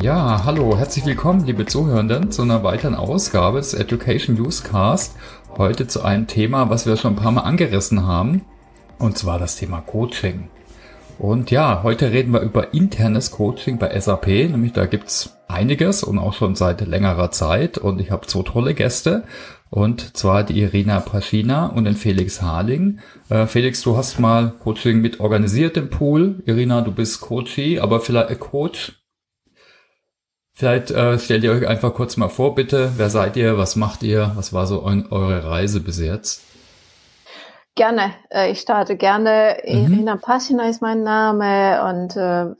[0.00, 5.16] Ja, hallo, herzlich willkommen, liebe Zuhörenden, zu einer weiteren Ausgabe des Education Newscast.
[5.56, 8.42] Heute zu einem Thema, was wir schon ein paar Mal angerissen haben,
[9.00, 10.50] und zwar das Thema Coaching.
[11.18, 16.20] Und ja, heute reden wir über internes Coaching bei SAP, nämlich da gibt's einiges und
[16.20, 17.76] auch schon seit längerer Zeit.
[17.76, 19.24] Und ich habe zwei tolle Gäste,
[19.68, 23.00] und zwar die Irina Paschina und den Felix Harling.
[23.30, 26.40] Äh, Felix, du hast mal Coaching mit organisiert im Pool.
[26.46, 28.97] Irina, du bist Coachie, aber vielleicht äh, Coach.
[30.58, 32.90] Vielleicht äh, stellt ihr euch einfach kurz mal vor, bitte.
[32.96, 33.56] Wer seid ihr?
[33.58, 34.32] Was macht ihr?
[34.34, 36.42] Was war so eu eure Reise bis jetzt?
[37.76, 38.10] Gerne.
[38.28, 39.58] Äh, ich starte gerne.
[39.64, 39.92] Mhm.
[39.92, 42.56] Irina Paschina ist mein Name und äh,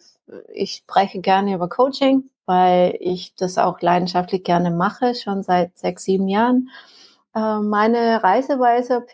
[0.55, 6.05] ich spreche gerne über Coaching, weil ich das auch leidenschaftlich gerne mache, schon seit sechs,
[6.05, 6.69] sieben Jahren.
[7.35, 9.13] Äh, meine Reise bei SAP,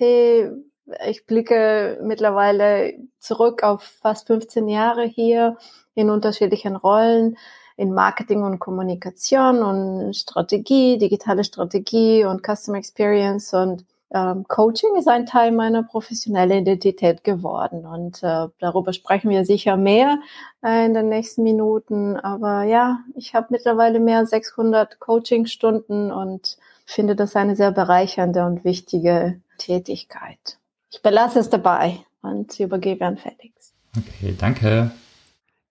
[1.08, 5.56] ich blicke mittlerweile zurück auf fast 15 Jahre hier
[5.94, 7.38] in unterschiedlichen Rollen
[7.76, 15.08] in Marketing und Kommunikation und Strategie, digitale Strategie und Customer Experience und ähm, Coaching ist
[15.08, 20.18] ein Teil meiner professionellen Identität geworden und äh, darüber sprechen wir sicher mehr
[20.64, 22.16] äh, in den nächsten Minuten.
[22.16, 28.46] Aber ja, ich habe mittlerweile mehr als 600 Coachingstunden und finde das eine sehr bereichernde
[28.46, 30.58] und wichtige Tätigkeit.
[30.92, 33.72] Ich belasse es dabei und übergebe an Felix.
[33.96, 34.92] Okay, danke.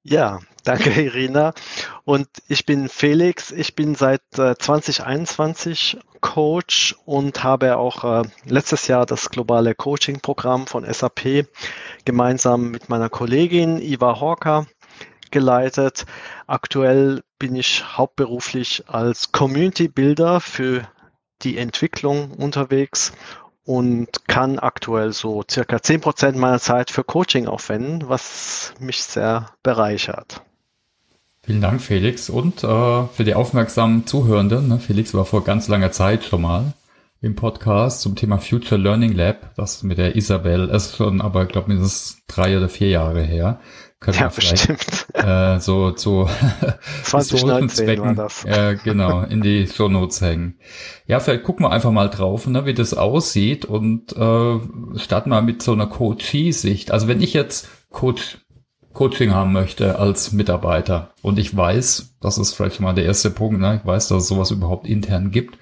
[0.03, 1.53] Ja, danke Irina.
[2.03, 3.51] Und ich bin Felix.
[3.51, 10.67] Ich bin seit äh, 2021 Coach und habe auch äh, letztes Jahr das globale Coaching-Programm
[10.67, 11.47] von SAP
[12.05, 14.65] gemeinsam mit meiner Kollegin Iva Horka
[15.31, 16.05] geleitet.
[16.47, 20.87] Aktuell bin ich hauptberuflich als Community Builder für
[21.41, 23.13] die Entwicklung unterwegs
[23.65, 29.51] und kann aktuell so circa zehn Prozent meiner Zeit für Coaching aufwenden, was mich sehr
[29.63, 30.41] bereichert.
[31.45, 32.29] Vielen Dank, Felix.
[32.29, 32.67] Und äh,
[33.07, 36.73] für die aufmerksamen Zuhörenden, ne, Felix war vor ganz langer Zeit schon mal
[37.21, 41.49] im Podcast zum Thema Future Learning Lab, das mit der Isabel, ist schon, aber ich
[41.49, 43.61] glaube, mindestens drei oder vier Jahre her.
[44.03, 45.07] Können ja, bestimmt.
[45.13, 46.27] Äh, so zu
[47.03, 48.43] 2019 Zwecken, war das.
[48.43, 50.59] Äh, genau, in die Show Notes hängen.
[51.07, 55.41] Ja, vielleicht gucken wir einfach mal drauf, ne, wie das aussieht und äh, starten mal
[55.41, 56.91] mit so einer Coachie-Sicht.
[56.91, 58.39] Also wenn ich jetzt Coach
[58.91, 63.61] Coaching haben möchte als Mitarbeiter und ich weiß, das ist vielleicht mal der erste Punkt,
[63.61, 65.57] ne, ich weiß, dass es sowas überhaupt intern gibt.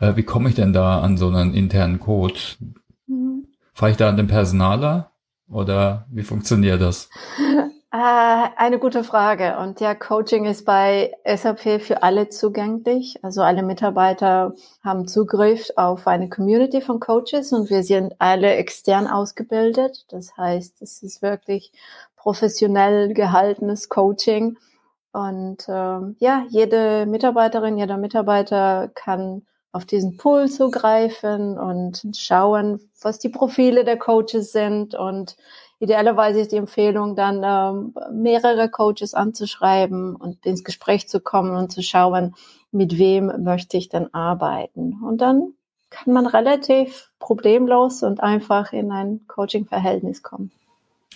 [0.00, 2.58] Äh, wie komme ich denn da an so einen internen Coach?
[3.06, 3.46] Mhm.
[3.72, 5.12] Fahre ich da an den Personaler
[5.48, 7.08] oder wie funktioniert das?
[7.96, 9.56] Äh, eine gute Frage.
[9.56, 13.18] Und ja, Coaching ist bei SAP für alle zugänglich.
[13.22, 14.52] Also alle Mitarbeiter
[14.84, 20.04] haben Zugriff auf eine Community von Coaches und wir sind alle extern ausgebildet.
[20.10, 21.72] Das heißt, es ist wirklich
[22.16, 24.58] professionell gehaltenes Coaching.
[25.12, 33.18] Und ähm, ja, jede Mitarbeiterin, jeder Mitarbeiter kann auf diesen Pool zugreifen und schauen, was
[33.18, 35.36] die Profile der Coaches sind und
[35.78, 41.72] idealerweise ist die Empfehlung dann ähm, mehrere Coaches anzuschreiben und ins Gespräch zu kommen und
[41.72, 42.34] zu schauen,
[42.72, 45.00] mit wem möchte ich denn arbeiten.
[45.02, 45.54] Und dann
[45.90, 50.50] kann man relativ problemlos und einfach in ein Coaching-Verhältnis kommen.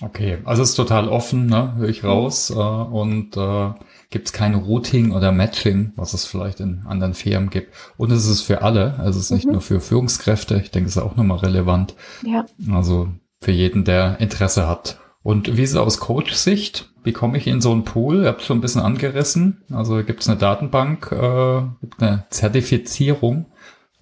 [0.03, 1.75] Okay, also es ist total offen, ne?
[1.77, 2.51] höre ich raus.
[2.51, 3.73] Äh, und äh,
[4.09, 7.75] gibt es kein Routing oder Matching, was es vielleicht in anderen Firmen gibt.
[7.99, 9.53] Und es ist für alle, also es ist nicht mhm.
[9.53, 11.95] nur für Führungskräfte, ich denke, es ist auch nochmal relevant.
[12.25, 12.47] Ja.
[12.73, 13.09] Also
[13.43, 14.99] für jeden, der Interesse hat.
[15.23, 16.91] Und wie ist es aus Coach-Sicht?
[17.03, 18.23] Wie komme ich in so einen Pool?
[18.23, 19.63] Ihr habt schon ein bisschen angerissen.
[19.73, 23.47] Also gibt es eine Datenbank, äh, gibt eine Zertifizierung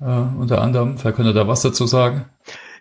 [0.01, 0.99] äh, unter anderem.
[0.99, 2.25] Vielleicht könnt ihr da was dazu sagen?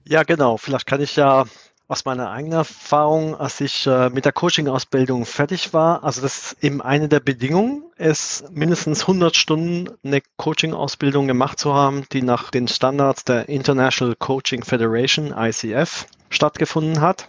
[0.03, 0.57] Ja, genau.
[0.57, 1.46] Vielleicht kann ich ja
[1.88, 6.63] aus meiner eigenen Erfahrung, als ich äh, mit der Coaching-Ausbildung fertig war, also das ist
[6.63, 12.51] eben eine der Bedingungen, ist mindestens 100 Stunden eine Coaching-Ausbildung gemacht zu haben, die nach
[12.51, 17.27] den Standards der International Coaching Federation, ICF, stattgefunden hat.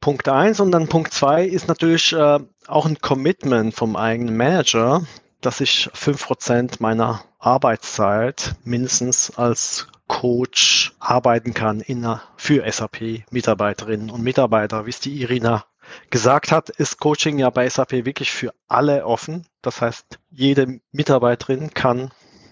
[0.00, 5.02] Punkt eins und dann Punkt zwei ist natürlich äh, auch ein Commitment vom eigenen Manager,
[5.40, 14.22] dass ich fünf Prozent meiner Arbeitszeit mindestens als Coach arbeiten kann in, für SAP-Mitarbeiterinnen und
[14.22, 14.86] Mitarbeiter.
[14.86, 15.64] Wie es die Irina
[16.10, 19.46] gesagt hat, ist Coaching ja bei SAP wirklich für alle offen.
[19.62, 22.10] Das heißt, jede Mitarbeiterin kann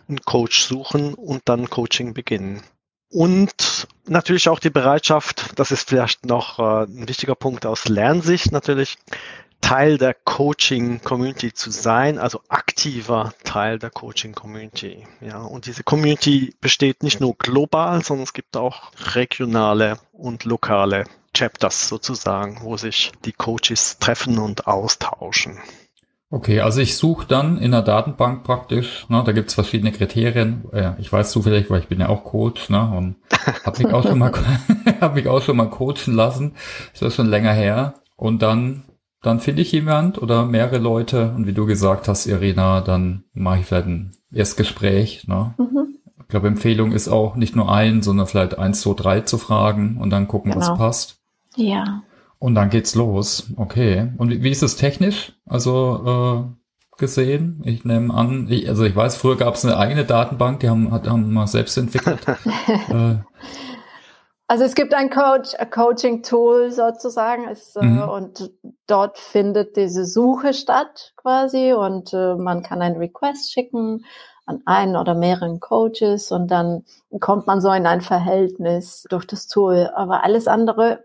[0.08, 2.62] einen Coach suchen und dann Coaching beginnen.
[3.11, 8.53] Und natürlich auch die Bereitschaft, das ist vielleicht noch äh, ein wichtiger Punkt aus Lernsicht
[8.53, 8.99] natürlich,
[9.61, 15.06] Teil der Coaching-Community zu sein, also aktiver Teil der Coaching-Community.
[15.20, 21.05] Ja, und diese Community besteht nicht nur global, sondern es gibt auch regionale und lokale
[21.35, 25.59] Chapters sozusagen, wo sich die Coaches treffen und austauschen.
[26.28, 30.64] Okay, also ich suche dann in der Datenbank praktisch, ne, da gibt's verschiedene Kriterien.
[30.99, 33.17] Ich weiß zufällig, weil ich bin ja auch Coach, ne, und
[33.64, 34.32] habe mich auch schon mal
[35.00, 36.55] hab mich auch schon mal coachen lassen.
[36.93, 37.94] Das ist schon länger her.
[38.17, 38.82] Und dann
[39.26, 43.58] dann finde ich jemand oder mehrere Leute und wie du gesagt hast, Irina, dann mache
[43.58, 45.26] ich vielleicht ein Erstgespräch.
[45.26, 45.52] Ne?
[45.58, 45.96] Mhm.
[46.20, 49.99] Ich glaube, Empfehlung ist auch nicht nur ein, sondern vielleicht eins, zwei, drei zu fragen
[50.00, 50.64] und dann gucken, genau.
[50.64, 51.19] was passt.
[51.56, 52.02] Ja.
[52.38, 53.53] Und dann geht's los.
[53.56, 54.12] Okay.
[54.19, 55.33] Und wie, wie ist es technisch?
[55.47, 57.62] Also äh, gesehen?
[57.65, 60.91] Ich nehme an, ich, also ich weiß, früher gab es eine eigene Datenbank, die haben,
[60.93, 62.21] hat, haben wir selbst entwickelt.
[62.88, 63.17] äh,
[64.49, 67.99] also es gibt ein Coach, ein Coaching-Tool sozusagen, es, äh, mhm.
[67.99, 68.50] äh, und
[68.87, 74.05] dort findet diese Suche statt quasi und äh, man kann einen Request schicken
[74.47, 76.85] an einen oder mehreren Coaches und dann
[77.19, 79.91] kommt man so in ein Verhältnis durch das Tool.
[79.97, 81.05] Aber alles andere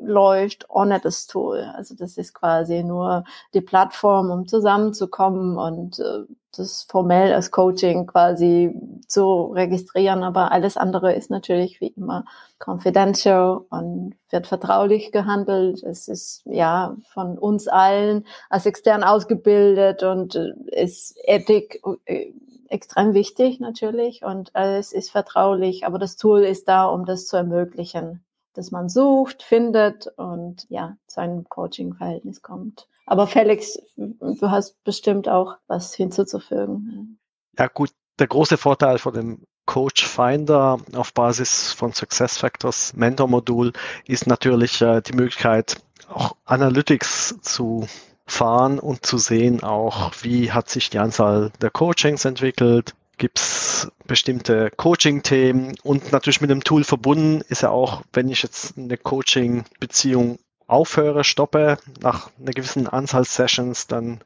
[0.00, 1.70] läuft ohne das Tool.
[1.76, 3.24] Also das ist quasi nur
[3.54, 6.24] die Plattform, um zusammenzukommen und äh,
[6.56, 8.74] das formell als Coaching quasi
[9.06, 10.24] zu registrieren.
[10.24, 12.24] Aber alles andere ist natürlich wie immer
[12.58, 15.82] confidential und wird vertraulich gehandelt.
[15.82, 22.32] Es ist ja von uns allen als extern ausgebildet und äh, ist Ethik äh,
[22.68, 27.36] extrem wichtig natürlich und es ist vertraulich, aber das Tool ist da, um das zu
[27.36, 28.22] ermöglichen
[28.54, 32.88] dass man sucht, findet und ja, zu einem Coaching-Verhältnis kommt.
[33.06, 37.18] Aber Felix, du hast bestimmt auch was hinzuzufügen.
[37.58, 43.72] Ja gut, der große Vorteil von dem Coach Finder auf Basis von SuccessFactors Mentor Modul
[44.06, 47.86] ist natürlich äh, die Möglichkeit, auch Analytics zu
[48.26, 53.92] fahren und zu sehen auch, wie hat sich die Anzahl der Coachings entwickelt, gibt es
[54.06, 58.96] bestimmte Coaching-Themen und natürlich mit dem Tool verbunden ist ja auch, wenn ich jetzt eine
[58.96, 64.20] Coaching-Beziehung aufhöre, stoppe nach einer gewissen Anzahl Sessions, dann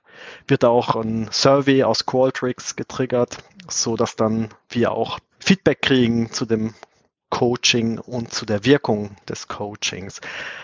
[0.47, 3.39] wird auch ein Survey aus Qualtrics getriggert,
[3.69, 6.73] so dass dann wir auch Feedback kriegen zu dem
[7.31, 10.21] Coaching und zu der Wirkung des Coachings.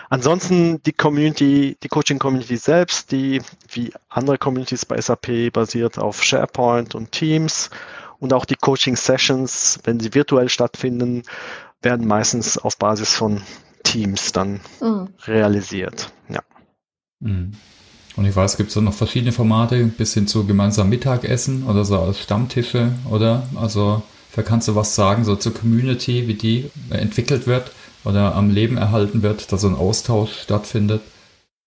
[0.09, 6.23] Ansonsten die Community, die Coaching Community selbst, die wie andere Communities bei SAP basiert auf
[6.23, 7.69] SharePoint und Teams
[8.21, 11.23] und auch die Coaching-Sessions, wenn sie virtuell stattfinden,
[11.81, 13.41] werden meistens auf Basis von
[13.83, 15.09] Teams dann mhm.
[15.25, 16.13] realisiert.
[16.29, 16.39] Ja.
[17.19, 17.53] Mhm.
[18.15, 21.83] Und ich weiß, gibt es da noch verschiedene Formate, bis hin zu gemeinsam Mittagessen oder
[21.83, 23.47] so als Stammtische, oder?
[23.55, 24.03] Also,
[24.35, 27.71] da kannst du was sagen, so zur Community, wie die entwickelt wird
[28.03, 31.01] oder am Leben erhalten wird, dass so ein Austausch stattfindet.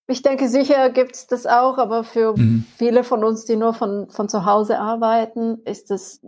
[0.06, 2.66] Ich denke, sicher gibt's das auch, aber für mhm.
[2.76, 6.20] viele von uns, die nur von, von zu Hause arbeiten, ist es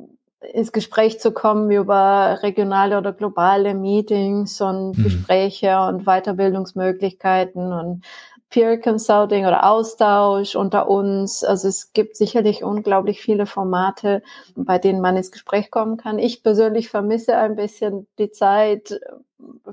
[0.53, 5.03] ins Gespräch zu kommen über regionale oder globale Meetings und mhm.
[5.03, 8.05] Gespräche und Weiterbildungsmöglichkeiten und
[8.51, 11.43] Peer Consulting oder Austausch unter uns.
[11.45, 14.23] Also es gibt sicherlich unglaublich viele Formate,
[14.55, 16.19] bei denen man ins Gespräch kommen kann.
[16.19, 19.01] Ich persönlich vermisse ein bisschen die Zeit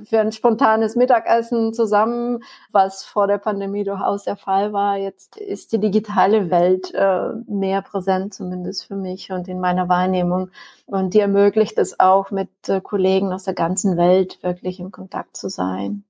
[0.03, 4.97] für ein spontanes Mittagessen zusammen, was vor der Pandemie durchaus der Fall war.
[4.97, 10.49] Jetzt ist die digitale Welt äh, mehr präsent, zumindest für mich und in meiner Wahrnehmung.
[10.85, 15.37] Und die ermöglicht es auch, mit äh, Kollegen aus der ganzen Welt wirklich in Kontakt
[15.37, 16.03] zu sein.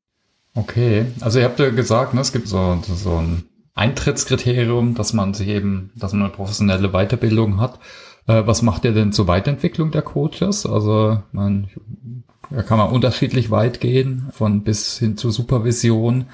[0.56, 5.34] Okay, also ihr habt ja gesagt, ne, es gibt so, so ein Eintrittskriterium, dass man
[5.34, 7.80] sich eben, dass man eine professionelle Weiterbildung hat.
[8.28, 10.66] Äh, was macht ihr denn zur Weiterentwicklung der Coaches?
[10.66, 11.70] Also man,
[12.52, 16.28] da kann man unterschiedlich weit gehen, von bis hin zur Supervision.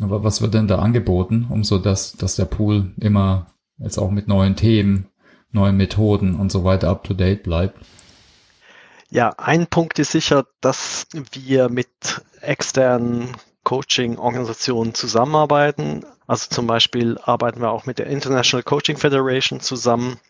[0.00, 3.46] Aber was wird denn da angeboten, um so dass, dass der Pool immer
[3.78, 5.08] jetzt auch mit neuen Themen,
[5.52, 7.78] neuen Methoden und so weiter up to date bleibt?
[9.10, 11.88] Ja, ein Punkt ist sicher, dass wir mit
[12.40, 13.28] externen
[13.66, 16.06] Coaching-Organisationen zusammenarbeiten.
[16.28, 20.20] Also zum Beispiel arbeiten wir auch mit der International Coaching Federation zusammen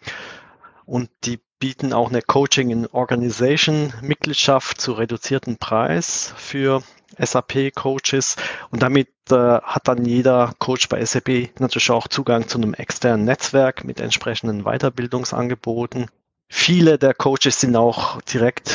[0.86, 6.82] und die bieten auch eine Coaching in Organization Mitgliedschaft zu reduzierten Preis für
[7.18, 8.36] SAP Coaches
[8.70, 13.26] und damit äh, hat dann jeder Coach bei SAP natürlich auch Zugang zu einem externen
[13.26, 16.06] Netzwerk mit entsprechenden Weiterbildungsangeboten.
[16.48, 18.72] Viele der Coaches sind auch direkt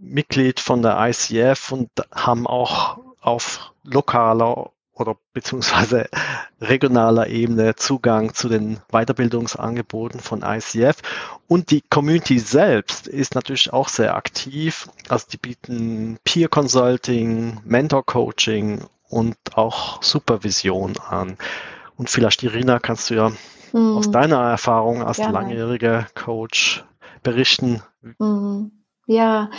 [0.00, 6.08] Mitglied von der ICF und haben auch auf lokaler oder beziehungsweise
[6.60, 10.98] regionaler Ebene Zugang zu den Weiterbildungsangeboten von ICF.
[11.48, 14.88] Und die Community selbst ist natürlich auch sehr aktiv.
[15.08, 21.36] Also die bieten Peer Consulting, Mentor Coaching und auch Supervision an.
[21.96, 23.32] Und vielleicht, Irina, kannst du ja
[23.72, 23.96] mhm.
[23.96, 25.32] aus deiner Erfahrung als Gerne.
[25.32, 26.84] langjähriger Coach
[27.22, 27.82] berichten.
[28.18, 28.72] Mhm.
[29.06, 29.50] Ja,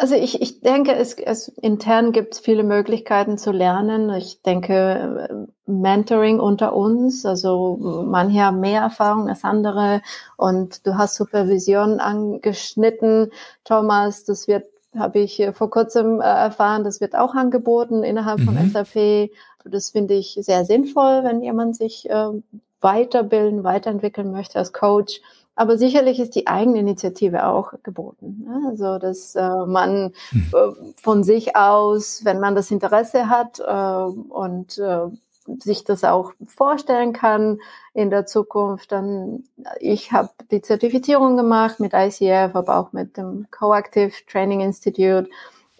[0.00, 4.10] Also ich, ich denke, es, es intern gibt es viele Möglichkeiten zu lernen.
[4.14, 10.00] Ich denke, Mentoring unter uns, also manche haben mehr Erfahrung als andere
[10.36, 13.32] und du hast Supervision angeschnitten.
[13.64, 18.44] Thomas, das wird, habe ich vor kurzem äh, erfahren, das wird auch angeboten innerhalb mhm.
[18.44, 19.32] von SAP.
[19.64, 22.28] Das finde ich sehr sinnvoll, wenn jemand sich äh,
[22.80, 25.20] weiterbilden, weiterentwickeln möchte als Coach.
[25.58, 28.46] Aber sicherlich ist die Eigeninitiative auch geboten.
[28.64, 30.46] Also, dass äh, man hm.
[30.54, 35.08] äh, von sich aus, wenn man das Interesse hat äh, und äh,
[35.58, 37.58] sich das auch vorstellen kann
[37.92, 39.46] in der Zukunft, dann
[39.80, 45.28] ich habe die Zertifizierung gemacht mit ICF, aber auch mit dem Coactive Training Institute.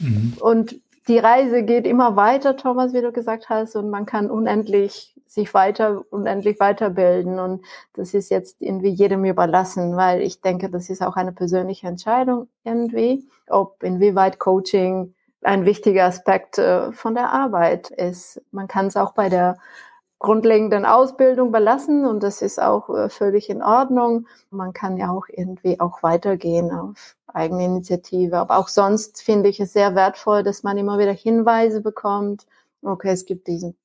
[0.01, 0.35] Mhm.
[0.41, 5.15] Und die Reise geht immer weiter, Thomas, wie du gesagt hast, und man kann unendlich
[5.27, 7.39] sich weiter, unendlich weiterbilden.
[7.39, 11.87] Und das ist jetzt irgendwie jedem überlassen, weil ich denke, das ist auch eine persönliche
[11.87, 18.43] Entscheidung irgendwie, ob inwieweit Coaching ein wichtiger Aspekt äh, von der Arbeit ist.
[18.51, 19.57] Man kann es auch bei der
[20.19, 24.27] grundlegenden Ausbildung belassen und das ist auch äh, völlig in Ordnung.
[24.51, 28.37] Man kann ja auch irgendwie auch weitergehen auf eigene Initiative.
[28.37, 32.47] Aber auch sonst finde ich es sehr wertvoll, dass man immer wieder Hinweise bekommt.
[32.83, 33.77] Okay, es gibt diesen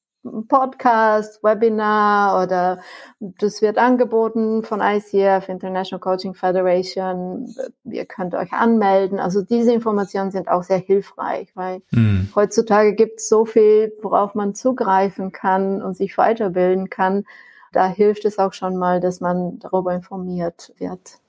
[0.47, 2.81] Podcast, Webinar oder
[3.19, 7.53] das wird angeboten von ICF, International Coaching Federation.
[7.83, 9.19] Ihr könnt euch anmelden.
[9.19, 12.29] Also diese Informationen sind auch sehr hilfreich, weil mhm.
[12.35, 17.25] heutzutage gibt es so viel, worauf man zugreifen kann und sich weiterbilden kann.
[17.73, 21.19] Da hilft es auch schon mal, dass man darüber informiert wird.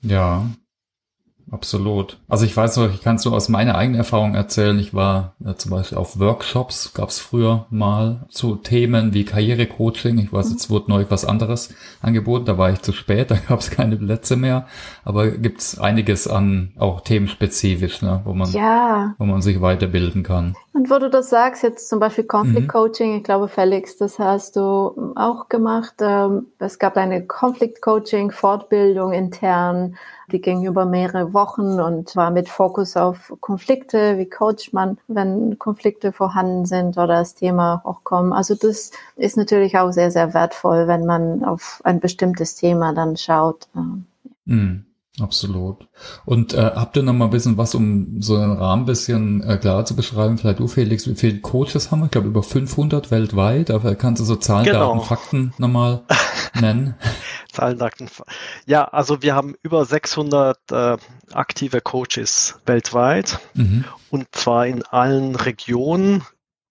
[0.00, 0.46] Ja,
[1.50, 2.18] Absolut.
[2.28, 4.78] Also ich weiß noch, ich kann es nur aus meiner eigenen Erfahrung erzählen.
[4.78, 10.18] Ich war äh, zum Beispiel auf Workshops, gab es früher mal zu Themen wie Karrierecoaching.
[10.18, 12.46] Ich weiß, jetzt wurde neu was anderes angeboten.
[12.46, 14.66] Da war ich zu spät, da gab es keine Plätze mehr.
[15.04, 19.14] Aber gibt es einiges an auch themenspezifisch, ne, wo man, ja.
[19.18, 20.56] wo man sich weiterbilden kann.
[20.72, 22.68] Und wo du das sagst, jetzt zum Beispiel Conflict mhm.
[22.68, 25.94] Coaching, ich glaube, Felix, das hast du auch gemacht.
[26.00, 29.96] Ähm, es gab eine Conflict Coaching Fortbildung intern,
[30.32, 34.18] die ging über mehrere Wochen und war mit Fokus auf Konflikte.
[34.18, 38.32] Wie coacht man, wenn Konflikte vorhanden sind oder das Thema auch kommen?
[38.32, 43.16] Also das ist natürlich auch sehr, sehr wertvoll, wenn man auf ein bestimmtes Thema dann
[43.16, 43.68] schaut.
[44.44, 44.84] Mhm.
[45.20, 45.86] Absolut.
[46.24, 49.58] Und äh, habt ihr noch mal ein bisschen was, um so einen Rahmen bisschen äh,
[49.58, 50.38] klarer zu beschreiben?
[50.38, 52.06] Vielleicht du, Felix, wie viele Coaches haben wir?
[52.06, 53.70] Ich glaube, über 500 weltweit.
[53.70, 54.94] Aber kannst du so Zahlen, genau.
[54.94, 56.02] Daten, Fakten nochmal
[56.60, 56.96] nennen?
[57.52, 58.08] Zahlen, Daten.
[58.66, 60.96] Ja, also wir haben über 600 äh,
[61.32, 63.38] aktive Coaches weltweit.
[63.54, 63.84] Mhm.
[64.10, 66.24] Und zwar in allen Regionen.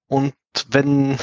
[0.07, 0.33] Und
[0.69, 1.17] wenn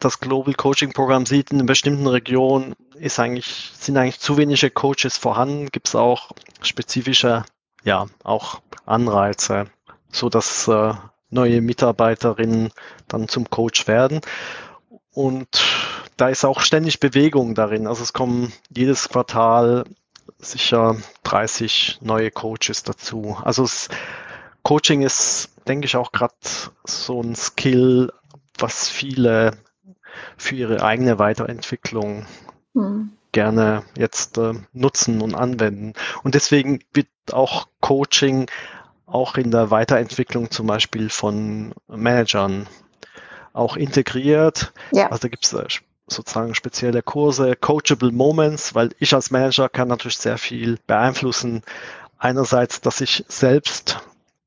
[0.00, 4.70] das Global Coaching Programm sieht, in einer bestimmten Region ist eigentlich, sind eigentlich zu wenige
[4.70, 6.32] Coaches vorhanden, gibt es auch
[6.62, 7.44] spezifische,
[7.84, 9.66] ja, auch Anreize,
[10.10, 10.94] so dass äh,
[11.30, 12.70] neue Mitarbeiterinnen
[13.08, 14.20] dann zum Coach werden.
[15.12, 15.48] Und
[16.16, 17.86] da ist auch ständig Bewegung darin.
[17.86, 19.84] Also es kommen jedes Quartal
[20.38, 23.36] sicher 30 neue Coaches dazu.
[23.42, 23.88] Also es,
[24.62, 26.34] Coaching ist, denke ich, auch gerade
[26.84, 28.12] so ein Skill,
[28.58, 29.56] was viele
[30.36, 32.26] für ihre eigene Weiterentwicklung
[32.74, 33.12] hm.
[33.32, 35.94] gerne jetzt äh, nutzen und anwenden.
[36.22, 38.46] Und deswegen wird auch Coaching
[39.06, 42.66] auch in der Weiterentwicklung zum Beispiel von Managern
[43.52, 44.72] auch integriert.
[44.92, 45.10] Ja.
[45.10, 45.66] Also da gibt es äh,
[46.06, 51.62] sozusagen spezielle Kurse, Coachable Moments, weil ich als Manager kann natürlich sehr viel beeinflussen.
[52.18, 54.00] Einerseits, dass ich selbst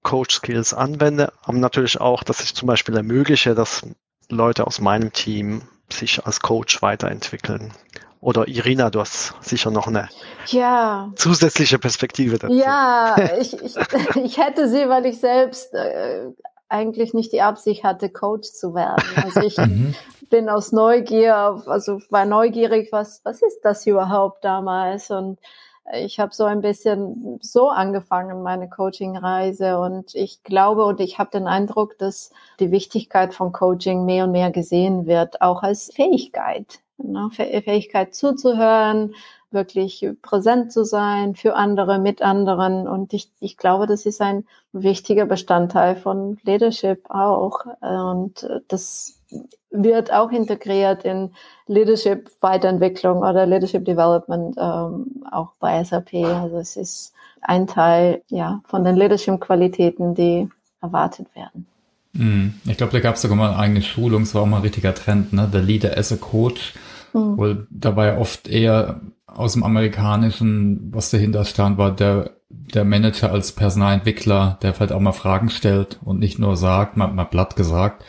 [0.03, 3.86] Coach Skills anwende, aber natürlich auch, dass ich zum Beispiel ermögliche, dass
[4.29, 7.74] Leute aus meinem Team sich als Coach weiterentwickeln.
[8.19, 10.10] Oder Irina, du hast sicher noch eine
[10.48, 11.12] ja.
[11.15, 12.53] zusätzliche Perspektive dazu.
[12.53, 13.75] Ja, ich, ich,
[14.15, 16.25] ich hätte sie, weil ich selbst äh,
[16.67, 19.03] eigentlich nicht die Absicht hatte, Coach zu werden.
[19.24, 19.93] Also ich mhm.
[20.29, 25.12] bin aus Neugier, also war neugierig, was, was ist das überhaupt damals?
[25.12, 25.39] Und
[25.94, 29.79] ich habe so ein bisschen so angefangen, meine Coaching-Reise.
[29.79, 34.32] Und ich glaube und ich habe den Eindruck, dass die Wichtigkeit von Coaching mehr und
[34.32, 36.79] mehr gesehen wird, auch als Fähigkeit.
[36.98, 37.29] Ne?
[37.32, 39.13] Fähigkeit zuzuhören,
[39.51, 42.88] wirklich präsent zu sein für andere, mit anderen.
[42.88, 47.65] Und ich, ich glaube, das ist ein wichtiger Bestandteil von Leadership auch.
[47.82, 49.16] Und das
[49.69, 51.31] wird auch integriert in
[51.67, 56.13] Leadership Weiterentwicklung oder Leadership Development ähm, auch bei SAP.
[56.13, 60.50] Also es ist ein Teil ja von den Leadership Qualitäten, die
[60.81, 61.67] erwartet werden.
[62.13, 62.55] Mhm.
[62.65, 64.63] Ich glaube, da gab es sogar mal eine eigene Schulung, es war auch mal ein
[64.63, 65.50] richtiger Trend, ne?
[65.51, 66.74] Der Leader as a Coach,
[67.13, 67.38] mhm.
[67.38, 73.51] wo dabei oft eher aus dem amerikanischen, was dahinter stand, war der der Manager als
[73.51, 78.03] Personalentwickler, der vielleicht auch mal Fragen stellt und nicht nur sagt, mal, mal platt gesagt.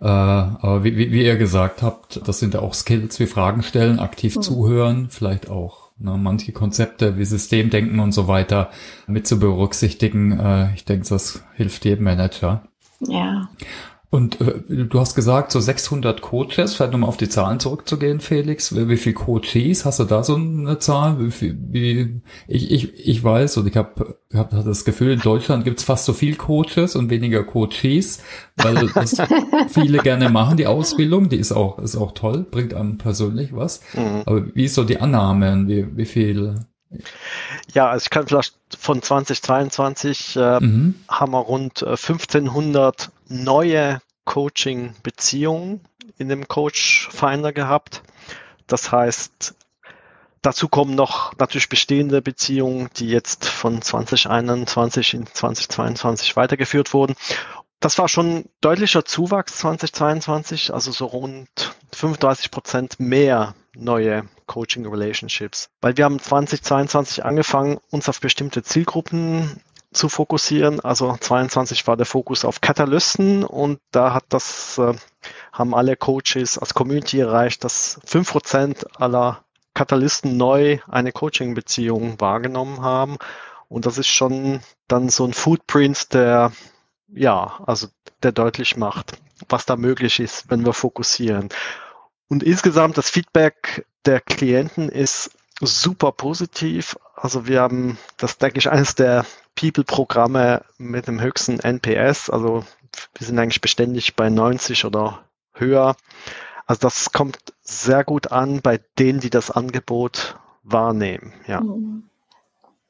[0.00, 3.62] Äh, aber wie, wie, wie ihr gesagt habt, das sind ja auch Skills wie Fragen
[3.62, 4.42] stellen, aktiv mhm.
[4.42, 8.70] zuhören, vielleicht auch ne, manche Konzepte wie Systemdenken und so weiter
[9.06, 10.38] mit zu berücksichtigen.
[10.38, 12.62] Äh, ich denke, das hilft jedem Manager.
[13.00, 13.48] Ja.
[14.10, 18.74] Und äh, du hast gesagt, so 600 Coaches, vielleicht nochmal auf die Zahlen zurückzugehen, Felix.
[18.74, 19.84] Wie, wie viel Coaches?
[19.84, 21.20] Hast du da so eine Zahl?
[21.20, 25.64] Wie, viel, wie ich, ich, ich weiß und ich habe hab das Gefühl, in Deutschland
[25.64, 28.22] gibt's fast so viel Coaches und weniger Coaches,
[28.56, 29.16] weil das
[29.68, 31.28] viele gerne machen, die Ausbildung.
[31.28, 33.82] Die ist auch, ist auch toll, bringt einem persönlich was.
[33.92, 34.22] Mhm.
[34.24, 35.64] Aber wie ist so die Annahme?
[35.66, 36.54] Wie, wie viel
[37.74, 40.94] ja, also ich kann vielleicht von 2022 äh, mhm.
[41.08, 45.80] haben wir rund 1500 äh, neue Coaching-Beziehungen
[46.18, 48.02] in dem Coach Finder gehabt.
[48.66, 49.54] Das heißt,
[50.42, 57.14] dazu kommen noch natürlich bestehende Beziehungen, die jetzt von 2021 in 2022 weitergeführt wurden.
[57.80, 61.48] Das war schon deutlicher Zuwachs 2022, also so rund
[61.92, 65.70] 35 Prozent mehr neue Coaching Relationships.
[65.80, 70.80] Weil wir haben 2022 angefangen, uns auf bestimmte Zielgruppen zu fokussieren.
[70.80, 74.94] Also 22 war der Fokus auf Katalysten und da hat das, äh,
[75.52, 82.82] haben alle Coaches als Community erreicht, dass fünf Prozent aller Katalysten neu eine Coaching-Beziehung wahrgenommen
[82.82, 83.16] haben.
[83.68, 86.52] Und das ist schon dann so ein Footprint, der,
[87.08, 87.88] ja, also
[88.22, 89.12] der deutlich macht,
[89.48, 91.50] was da möglich ist, wenn wir fokussieren.
[92.28, 95.30] Und insgesamt das Feedback der Klienten ist
[95.60, 96.98] super positiv.
[97.14, 99.24] Also wir haben, das denke ich, eines der
[99.58, 102.30] People-Programme mit dem höchsten NPS.
[102.30, 102.64] Also
[103.14, 105.96] wir sind eigentlich beständig bei 90 oder höher.
[106.66, 111.32] Also das kommt sehr gut an bei denen, die das Angebot wahrnehmen.
[111.46, 111.60] Ja.
[111.60, 112.04] Mhm.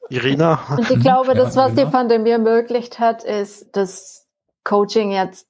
[0.09, 0.59] Irina?
[0.77, 4.27] Und ich glaube, das, was die Pandemie ermöglicht hat, ist, dass
[4.63, 5.47] Coaching jetzt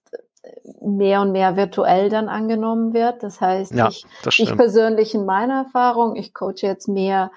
[0.81, 3.23] mehr und mehr virtuell dann angenommen wird.
[3.23, 7.31] Das heißt, ja, ich, das ich persönlich in meiner Erfahrung, ich coache jetzt mehr,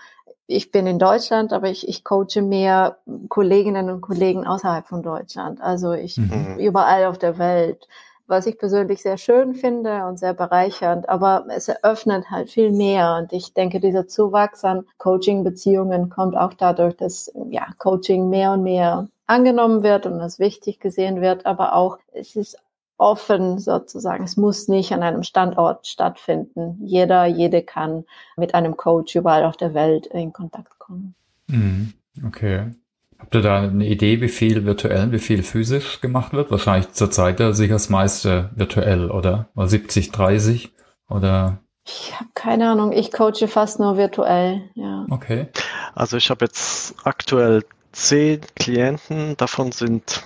[0.53, 5.61] ich bin in Deutschland, aber ich, ich coache mehr Kolleginnen und Kollegen außerhalb von Deutschland.
[5.61, 6.57] Also ich mhm.
[6.59, 7.89] überall auf der Welt,
[8.27, 13.17] was ich persönlich sehr schön finde und sehr bereichernd, aber es eröffnet halt viel mehr.
[13.21, 18.63] Und ich denke, dieser Zuwachs an Coaching-Beziehungen kommt auch dadurch, dass ja Coaching mehr und
[18.63, 22.59] mehr angenommen wird und als wichtig gesehen wird, aber auch es ist
[23.03, 24.25] offen sozusagen.
[24.25, 26.79] Es muss nicht an einem Standort stattfinden.
[26.85, 28.05] Jeder, jede kann
[28.37, 31.15] mit einem Coach überall auf der Welt in Kontakt kommen.
[31.49, 31.93] Mhm.
[32.27, 32.71] Okay.
[33.19, 36.51] Habt ihr da eine Idee, wie viel virtuell, wie viel physisch gemacht wird?
[36.51, 39.49] Wahrscheinlich zurzeit ja sicher das meiste virtuell, oder?
[39.55, 40.73] Oder 70, 30?
[41.09, 41.59] Oder?
[41.85, 42.93] Ich habe keine Ahnung.
[42.93, 45.07] Ich coache fast nur virtuell, ja.
[45.11, 45.49] Okay.
[45.95, 50.25] Also ich habe jetzt aktuell zehn Klienten, davon sind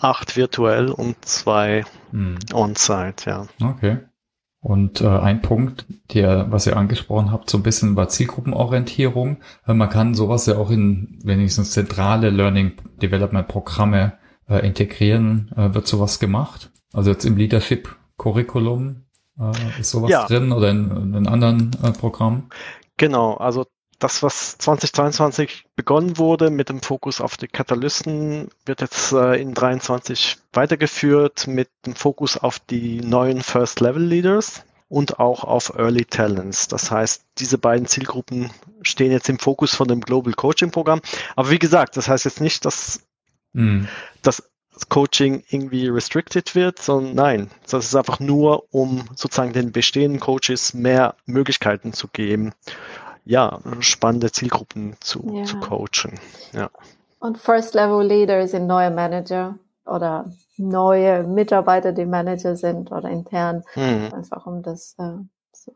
[0.00, 2.38] acht virtuell und zwei hm.
[2.52, 3.46] on-site, ja.
[3.62, 3.98] Okay.
[4.60, 9.38] Und äh, ein Punkt, der, was ihr angesprochen habt, so ein bisschen war Zielgruppenorientierung.
[9.66, 14.14] Äh, man kann sowas ja auch in wenigstens zentrale Learning Development Programme
[14.48, 15.52] äh, integrieren.
[15.56, 16.72] Äh, wird sowas gemacht?
[16.92, 19.04] Also jetzt im Leadership Curriculum
[19.38, 20.26] äh, ist sowas ja.
[20.26, 22.48] drin oder in, in anderen äh, Programmen?
[22.96, 23.64] Genau, also
[23.98, 29.54] das, was 2022 begonnen wurde mit dem Fokus auf die Katalysten, wird jetzt äh, in
[29.54, 36.04] 23 weitergeführt mit dem Fokus auf die neuen First Level Leaders und auch auf Early
[36.04, 36.68] Talents.
[36.68, 38.50] Das heißt, diese beiden Zielgruppen
[38.82, 41.00] stehen jetzt im Fokus von dem Global Coaching Programm.
[41.36, 43.02] Aber wie gesagt, das heißt jetzt nicht, dass
[43.52, 43.84] mm.
[44.22, 44.48] das
[44.88, 50.72] Coaching irgendwie restricted wird, sondern nein, das ist einfach nur, um sozusagen den bestehenden Coaches
[50.72, 52.52] mehr Möglichkeiten zu geben
[53.28, 55.44] ja, spannende Zielgruppen zu, ja.
[55.44, 56.18] zu coachen.
[56.52, 56.70] Ja.
[57.20, 63.64] Und First Level Leader sind neue Manager oder neue Mitarbeiter, die Manager sind oder intern,
[63.76, 64.14] mhm.
[64.14, 65.12] einfach um das äh,
[65.52, 65.72] so.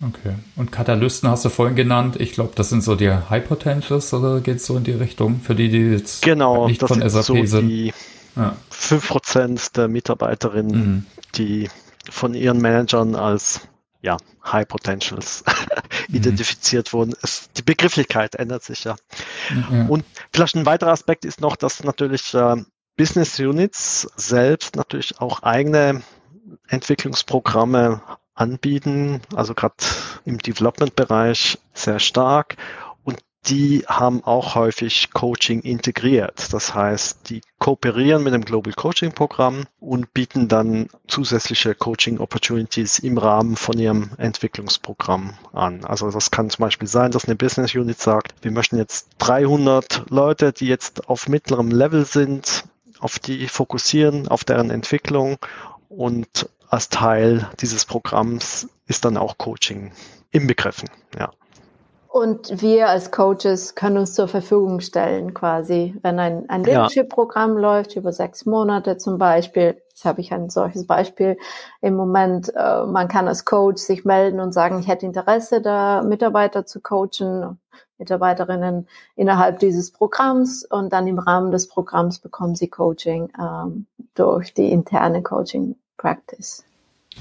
[0.00, 0.34] Okay.
[0.56, 2.16] Und Katalysten hast du vorhin genannt.
[2.20, 5.40] Ich glaube, das sind so die High Potentials oder geht es so in die Richtung
[5.40, 7.68] für die, die jetzt genau, nicht von SAP so sind?
[7.68, 7.92] Die
[8.34, 8.56] ja.
[8.72, 11.06] 5% der Mitarbeiterinnen, mhm.
[11.34, 11.68] die
[12.08, 13.68] von ihren Managern als
[14.08, 15.52] ja, High Potentials mhm.
[16.16, 17.14] identifiziert wurden.
[17.22, 18.96] Es, die Begrifflichkeit ändert sich ja.
[19.70, 19.84] ja.
[19.86, 22.56] Und vielleicht ein weiterer Aspekt ist noch, dass natürlich äh,
[22.96, 26.02] Business Units selbst natürlich auch eigene
[26.68, 28.00] Entwicklungsprogramme
[28.34, 29.76] anbieten, also gerade
[30.24, 32.56] im Development-Bereich sehr stark.
[33.46, 36.52] Die haben auch häufig Coaching integriert.
[36.52, 42.98] Das heißt, die kooperieren mit dem Global Coaching Programm und bieten dann zusätzliche Coaching Opportunities
[42.98, 45.84] im Rahmen von ihrem Entwicklungsprogramm an.
[45.84, 50.10] Also das kann zum Beispiel sein, dass eine Business Unit sagt, wir möchten jetzt 300
[50.10, 52.64] Leute, die jetzt auf mittlerem Level sind,
[52.98, 55.38] auf die fokussieren, auf deren Entwicklung
[55.88, 59.92] und als Teil dieses Programms ist dann auch Coaching
[60.30, 60.90] inbegriffen.
[61.18, 61.30] Ja.
[62.08, 67.60] Und wir als Coaches können uns zur Verfügung stellen, quasi, wenn ein, ein Leadership-Programm ja.
[67.60, 69.82] läuft, über sechs Monate zum Beispiel.
[69.90, 71.36] Jetzt habe ich ein solches Beispiel
[71.82, 72.50] im Moment.
[72.56, 76.80] Äh, man kann als Coach sich melden und sagen, ich hätte Interesse, da Mitarbeiter zu
[76.80, 77.58] coachen,
[77.98, 80.64] Mitarbeiterinnen innerhalb dieses Programms.
[80.64, 86.64] Und dann im Rahmen des Programms bekommen sie Coaching ähm, durch die interne Coaching Practice.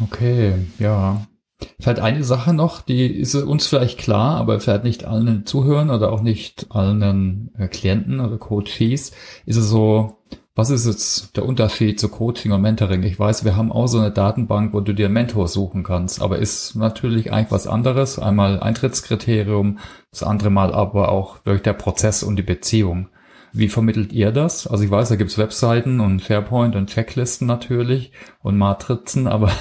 [0.02, 1.22] Okay, ja.
[1.80, 6.12] Vielleicht eine Sache noch, die ist uns vielleicht klar, aber vielleicht nicht allen Zuhörern oder
[6.12, 9.12] auch nicht allen äh, Klienten oder Coaches.
[9.46, 10.18] Ist es so,
[10.58, 13.04] was ist jetzt der Unterschied zu Coaching und Mentoring?
[13.04, 16.22] Ich weiß, wir haben auch so eine Datenbank, wo du dir einen Mentor suchen kannst,
[16.22, 18.18] aber ist natürlich eigentlich was anderes.
[18.18, 19.80] Einmal Eintrittskriterium,
[20.12, 23.10] das andere Mal aber auch durch der Prozess und die Beziehung.
[23.58, 24.68] Wie vermittelt ihr das?
[24.68, 28.12] Also ich weiß, da gibt's Webseiten und SharePoint und Checklisten natürlich
[28.44, 29.52] und Matrizen, aber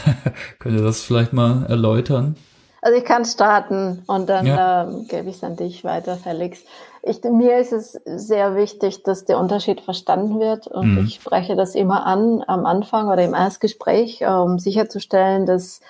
[0.59, 2.37] könnt ihr das vielleicht mal erläutern?
[2.83, 4.85] Also ich kann starten und dann ja.
[4.85, 6.61] ähm, gebe ich es an dich weiter, Felix.
[7.03, 11.05] Ich, mir ist es sehr wichtig, dass der Unterschied verstanden wird und mhm.
[11.05, 15.81] ich spreche das immer an am Anfang oder im Erstgespräch, um sicherzustellen, dass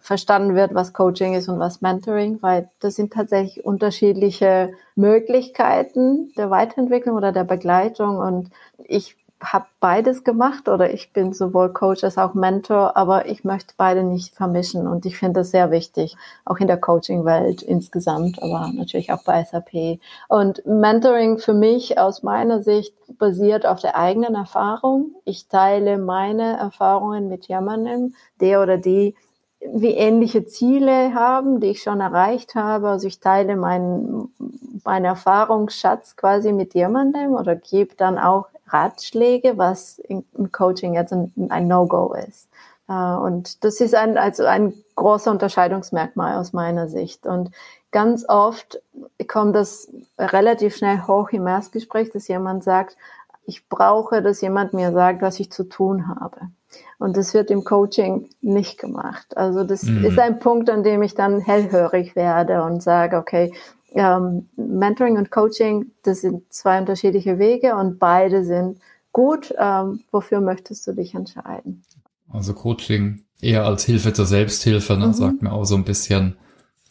[0.00, 6.50] verstanden wird, was Coaching ist und was Mentoring, weil das sind tatsächlich unterschiedliche Möglichkeiten der
[6.50, 12.16] Weiterentwicklung oder der Begleitung und ich habe beides gemacht oder ich bin sowohl Coach als
[12.16, 16.56] auch Mentor, aber ich möchte beide nicht vermischen und ich finde das sehr wichtig, auch
[16.56, 20.00] in der Coaching-Welt insgesamt, aber natürlich auch bei SAP.
[20.28, 25.14] Und Mentoring für mich aus meiner Sicht basiert auf der eigenen Erfahrung.
[25.24, 29.14] Ich teile meine Erfahrungen mit jemandem, der oder die
[29.74, 32.88] wie ähnliche Ziele haben, die ich schon erreicht habe.
[32.88, 34.32] Also ich teile meinen,
[34.84, 41.32] meinen Erfahrungsschatz quasi mit jemandem oder gebe dann auch Ratschläge, was im Coaching jetzt ein,
[41.50, 42.48] ein No-Go ist.
[42.88, 47.26] Äh, und das ist ein, also ein großer Unterscheidungsmerkmal aus meiner Sicht.
[47.26, 47.50] Und
[47.90, 48.80] ganz oft
[49.28, 52.96] kommt das relativ schnell hoch im Erstgespräch, dass jemand sagt,
[53.44, 56.50] ich brauche, dass jemand mir sagt, was ich zu tun habe.
[56.98, 59.36] Und das wird im Coaching nicht gemacht.
[59.36, 60.04] Also das mhm.
[60.04, 63.52] ist ein Punkt, an dem ich dann hellhörig werde und sage, okay,
[63.94, 68.78] ähm, Mentoring und Coaching, das sind zwei unterschiedliche Wege und beide sind
[69.12, 69.54] gut.
[69.58, 71.82] Ähm, wofür möchtest du dich entscheiden?
[72.30, 75.08] Also Coaching eher als Hilfe zur Selbsthilfe, ne?
[75.08, 75.12] Mhm.
[75.12, 76.36] sagt mir auch so ein bisschen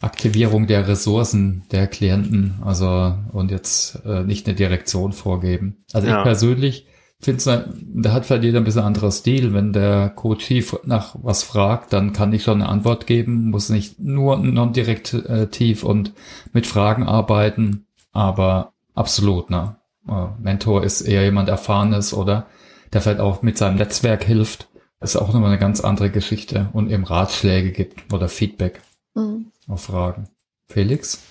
[0.00, 5.84] Aktivierung der Ressourcen der Klienten, also und jetzt äh, nicht eine Direktion vorgeben.
[5.92, 6.18] Also ja.
[6.18, 6.86] ich persönlich
[7.24, 9.54] finde, da hat vielleicht jeder ein bisschen anderer Stil.
[9.54, 10.50] Wenn der Coach
[10.84, 16.12] nach was fragt, dann kann ich schon eine Antwort geben, muss nicht nur non-direktiv und
[16.52, 19.76] mit Fragen arbeiten, aber absolut, ne?
[20.08, 22.46] Äh, Mentor ist eher jemand Erfahrenes oder
[22.92, 24.68] der vielleicht auch mit seinem Netzwerk hilft.
[25.00, 28.80] Das ist auch nochmal eine ganz andere Geschichte und eben Ratschläge gibt oder Feedback
[29.14, 29.52] mhm.
[29.68, 30.28] auf Fragen.
[30.68, 31.22] Felix?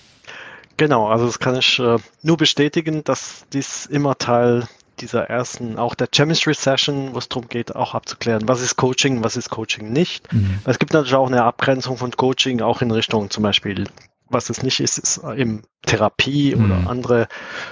[0.76, 5.94] Genau, also das kann ich äh, nur bestätigen, dass dies immer Teil dieser ersten, auch
[5.94, 9.92] der Chemistry Session, wo es darum geht, auch abzuklären, was ist Coaching, was ist Coaching
[9.92, 10.32] nicht.
[10.32, 10.60] Mhm.
[10.64, 13.84] Es gibt natürlich auch eine Abgrenzung von Coaching, auch in Richtung zum Beispiel,
[14.28, 16.64] was es nicht ist, ist eben Therapie mhm.
[16.64, 17.28] oder andere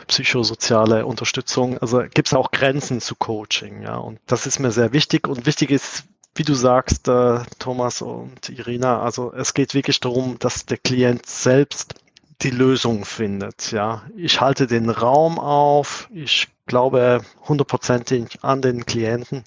[0.06, 1.78] psychosoziale Unterstützung.
[1.78, 3.96] Also gibt es auch Grenzen zu Coaching, ja.
[3.96, 5.26] Und das ist mir sehr wichtig.
[5.26, 6.04] Und wichtig ist,
[6.37, 11.26] wie du sagst, äh, Thomas und Irina, also es geht wirklich darum, dass der Klient
[11.26, 11.94] selbst
[12.42, 13.73] die Lösung findet.
[13.73, 16.09] Ja, ich halte den Raum auf.
[16.12, 19.44] Ich glaube hundertprozentig an den Klienten.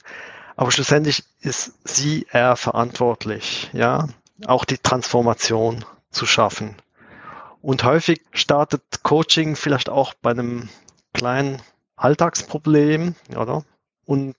[0.56, 4.08] Aber schlussendlich ist sie eher verantwortlich, ja,
[4.46, 6.76] auch die Transformation zu schaffen.
[7.62, 10.70] Und häufig startet Coaching vielleicht auch bei einem
[11.14, 11.62] kleinen
[11.96, 13.64] Alltagsproblem, oder?
[14.06, 14.36] Und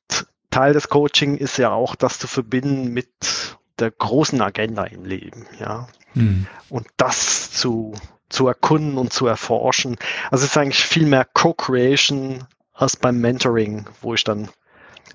[0.51, 5.47] Teil des Coaching ist ja auch, das zu verbinden mit der großen Agenda im Leben,
[5.61, 5.89] ja.
[6.15, 6.47] Mhm.
[6.69, 7.95] Und das zu,
[8.29, 9.97] zu erkunden und zu erforschen.
[10.31, 14.49] Also es ist eigentlich viel mehr Co-Creation als beim Mentoring, wo ich dann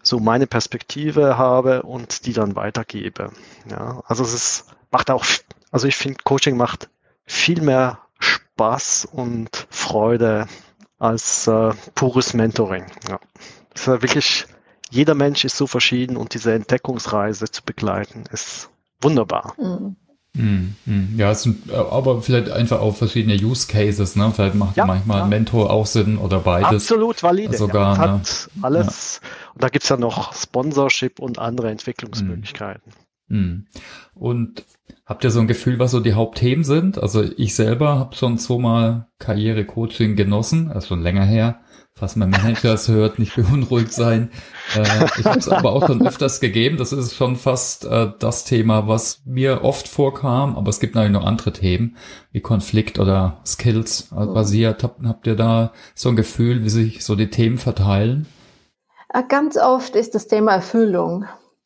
[0.01, 3.31] so meine Perspektive habe und die dann weitergebe.
[3.69, 5.25] Ja, also es ist, macht auch,
[5.71, 6.89] also ich finde Coaching macht
[7.25, 10.47] viel mehr Spaß und Freude
[10.99, 12.85] als äh, pures Mentoring.
[13.07, 13.19] Ja.
[13.73, 14.45] Es ist wirklich,
[14.89, 18.69] jeder Mensch ist so verschieden und diese Entdeckungsreise zu begleiten ist
[19.01, 19.53] wunderbar.
[19.57, 19.95] Mhm.
[20.35, 21.19] Mm, mm.
[21.19, 24.31] Ja, es sind aber vielleicht einfach auch verschiedene Use Cases, ne?
[24.33, 25.25] Vielleicht macht ja, manchmal ja.
[25.25, 26.89] Mentor auch Sinn oder beides.
[26.89, 27.55] Absolut valide.
[27.55, 28.63] Sogar, ja, hat ne?
[28.63, 29.21] alles.
[29.53, 32.93] Und da gibt's ja noch Sponsorship und andere Entwicklungsmöglichkeiten.
[33.27, 33.67] Mm.
[34.15, 34.65] Und
[35.05, 36.97] habt ihr so ein Gefühl, was so die Hauptthemen sind?
[36.97, 41.59] Also ich selber habe schon zweimal Karriere-Coaching genossen, also schon länger her
[41.95, 44.31] falls mein Manager es hört, nicht beunruhigt sein.
[44.75, 46.77] Äh, ich habe es aber auch schon öfters gegeben.
[46.77, 50.57] Das ist schon fast äh, das Thema, was mir oft vorkam.
[50.57, 51.97] Aber es gibt natürlich noch andere Themen
[52.31, 54.83] wie Konflikt oder Skills basiert.
[54.83, 58.27] Habt, habt ihr da so ein Gefühl, wie sich so die Themen verteilen?
[59.13, 61.25] Äh, ganz oft ist das Thema Erfüllung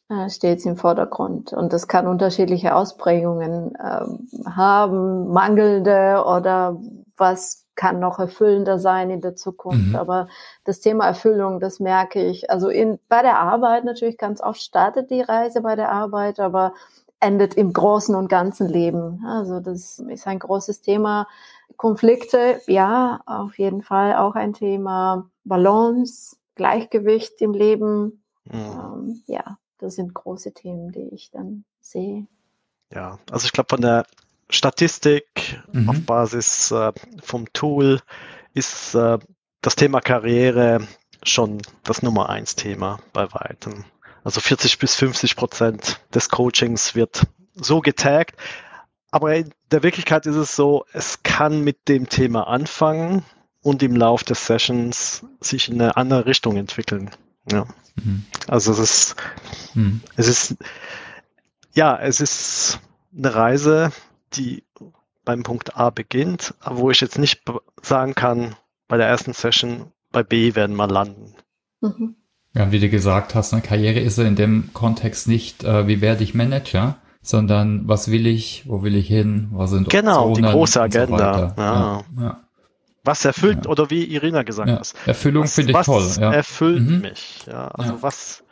[0.10, 6.80] äh, steht im Vordergrund und das kann unterschiedliche Ausprägungen äh, haben, mangelnde oder
[7.18, 9.90] was kann noch erfüllender sein in der Zukunft.
[9.90, 9.96] Mhm.
[9.96, 10.28] Aber
[10.66, 12.50] das Thema Erfüllung, das merke ich.
[12.50, 16.74] Also in, bei der Arbeit natürlich ganz oft startet die Reise bei der Arbeit, aber
[17.22, 19.24] endet im großen und ganzen Leben.
[19.26, 21.28] Also das ist ein großes Thema.
[21.78, 25.30] Konflikte, ja, auf jeden Fall auch ein Thema.
[25.46, 28.24] Balance, Gleichgewicht im Leben.
[28.46, 28.54] Mhm.
[28.54, 32.28] Ähm, ja, das sind große Themen, die ich dann sehe.
[32.92, 34.06] Ja, also ich glaube, von der
[34.50, 35.90] Statistik mhm.
[35.90, 38.02] auf Basis äh, vom Tool
[38.54, 39.18] ist äh,
[39.62, 40.88] das Thema Karriere
[41.24, 43.86] schon das Nummer eins Thema bei weitem.
[44.24, 47.24] Also 40 bis 50 Prozent des Coachings wird
[47.56, 48.36] so getaggt.
[49.12, 53.24] Aber in der Wirklichkeit ist es so, es kann mit dem Thema anfangen
[53.62, 57.12] und im Lauf des Sessions sich in eine andere Richtung entwickeln.
[57.52, 57.68] Ja.
[57.96, 58.26] Mhm.
[58.48, 59.16] Also es ist,
[59.74, 60.02] mhm.
[60.16, 60.56] es ist,
[61.74, 62.80] ja, es ist
[63.18, 63.92] eine Reise,
[64.34, 64.64] die
[65.26, 67.42] beim Punkt A beginnt, aber wo ich jetzt nicht
[67.82, 68.56] sagen kann,
[68.88, 71.36] bei der ersten Session bei B werden wir landen.
[71.82, 72.16] Mhm.
[72.54, 76.02] Ja, wie du gesagt hast, eine Karriere ist ja in dem Kontext nicht, äh, wie
[76.02, 80.52] werde ich Manager, sondern was will ich, wo will ich hin, was sind Genau, Optionen
[80.52, 81.54] die große Agenda.
[81.56, 82.04] So ja.
[82.20, 82.42] Ja.
[83.04, 83.72] Was erfüllt, ja.
[83.72, 84.94] oder wie Irina gesagt hat.
[85.06, 86.04] Erfüllung finde ich was toll.
[86.04, 87.02] Was erfüllt mhm.
[87.02, 87.46] mich?
[87.46, 88.44] Ja, also was,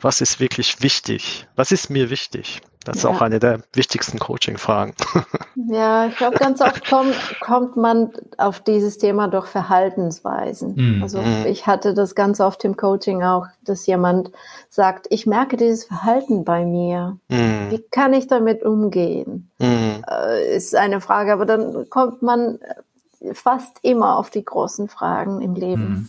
[0.00, 1.46] was ist wirklich wichtig?
[1.56, 2.60] Was ist mir wichtig?
[2.84, 3.10] Das ist ja.
[3.10, 4.94] auch eine der wichtigsten Coaching-Fragen.
[5.68, 10.74] Ja, ich glaube, ganz oft kommt, kommt man auf dieses Thema durch Verhaltensweisen.
[10.74, 11.02] Mhm.
[11.02, 11.46] Also mhm.
[11.46, 14.30] ich hatte das ganz oft im Coaching auch, dass jemand
[14.68, 17.18] sagt, ich merke dieses Verhalten bei mir.
[17.28, 17.70] Mhm.
[17.70, 19.48] Wie kann ich damit umgehen?
[19.58, 20.04] Mhm.
[20.10, 22.58] Äh, ist eine Frage, aber dann kommt man
[23.32, 25.88] fast immer auf die großen Fragen im Leben.
[25.88, 26.08] Mhm.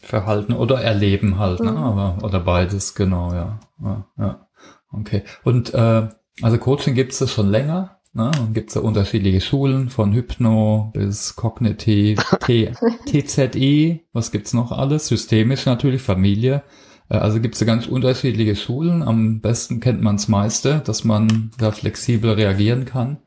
[0.00, 1.72] Verhalten oder Erleben halt, ne?
[1.72, 1.78] Mhm.
[1.78, 3.58] aber oder beides, genau, ja.
[3.82, 4.46] ja, ja.
[4.92, 5.22] Okay.
[5.44, 6.08] Und äh,
[6.42, 8.00] also Coaching gibt es schon länger.
[8.12, 8.30] Ne?
[8.40, 12.72] Und gibt es ja unterschiedliche Schulen von Hypno bis Kognitiv, T,
[13.06, 15.06] TZI, was gibt's noch alles?
[15.06, 16.64] Systemisch natürlich, Familie.
[17.08, 19.02] Äh, also gibt es ja ganz unterschiedliche Schulen.
[19.02, 23.18] Am besten kennt man's meiste, dass man da flexibel reagieren kann,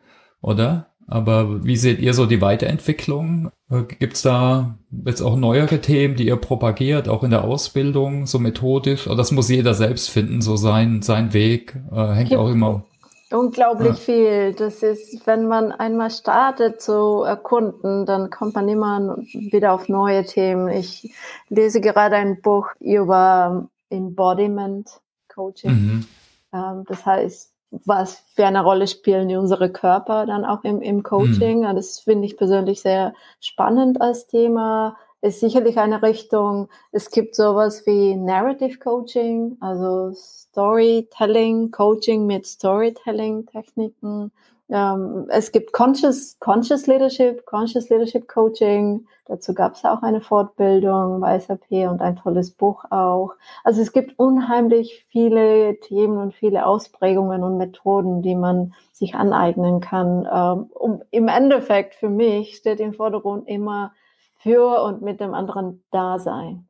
[0.41, 0.92] oder?
[1.07, 3.51] Aber wie seht ihr so die Weiterentwicklung?
[3.69, 8.25] Äh, Gibt es da jetzt auch neuere Themen, die ihr propagiert, auch in der Ausbildung,
[8.25, 9.07] so methodisch?
[9.07, 12.83] Oder das muss jeder selbst finden, so sein, sein Weg, äh, hängt Gibt auch immer.
[13.31, 14.13] Unglaublich ja.
[14.13, 14.53] viel.
[14.53, 20.23] Das ist, wenn man einmal startet zu erkunden, dann kommt man immer wieder auf neue
[20.23, 20.69] Themen.
[20.69, 21.11] Ich
[21.49, 24.87] lese gerade ein Buch über Embodiment
[25.33, 25.71] Coaching.
[25.71, 26.05] Mhm.
[26.53, 27.52] Ähm, das heißt,
[27.85, 31.61] was für eine Rolle spielen unsere Körper dann auch im, im Coaching.
[31.61, 31.75] Mhm.
[31.75, 34.95] Das finde ich persönlich sehr spannend als Thema.
[35.21, 36.69] Ist sicherlich eine Richtung.
[36.91, 44.31] Es gibt sowas wie Narrative Coaching, also Storytelling, Coaching mit Storytelling Techniken.
[44.69, 49.05] Ähm, es gibt Conscious, Conscious Leadership, Conscious Leadership Coaching.
[49.25, 53.33] Dazu gab es auch eine Fortbildung bei SAP und ein tolles Buch auch.
[53.63, 59.81] Also es gibt unheimlich viele Themen und viele Ausprägungen und Methoden, die man sich aneignen
[59.81, 60.27] kann.
[60.31, 63.93] Ähm, um, Im Endeffekt für mich steht im Vordergrund immer
[64.39, 66.67] für und mit dem anderen Dasein.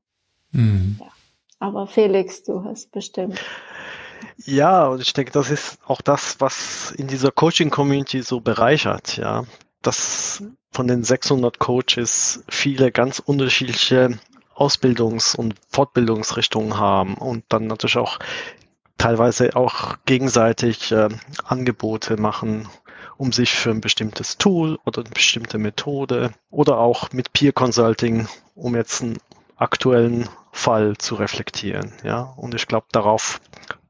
[0.51, 0.97] Mhm.
[0.99, 1.07] Ja.
[1.59, 3.39] Aber Felix, du hast bestimmt.
[4.37, 9.45] Ja, und ich denke, das ist auch das, was in dieser Coaching-Community so bereichert, ja.
[9.81, 14.19] Dass von den 600 Coaches viele ganz unterschiedliche
[14.55, 18.19] Ausbildungs- und Fortbildungsrichtungen haben und dann natürlich auch
[18.97, 21.09] teilweise auch gegenseitig äh,
[21.43, 22.67] Angebote machen,
[23.17, 28.27] um sich für ein bestimmtes Tool oder eine bestimmte Methode oder auch mit Peer Consulting,
[28.55, 29.17] um jetzt einen
[29.55, 31.93] aktuellen Fall zu reflektieren.
[32.03, 33.41] Ja, und ich glaube, darauf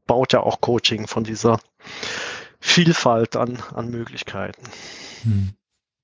[0.05, 1.59] baut ja auch Coaching von dieser
[2.59, 4.63] Vielfalt an, an Möglichkeiten.
[5.23, 5.53] Hm.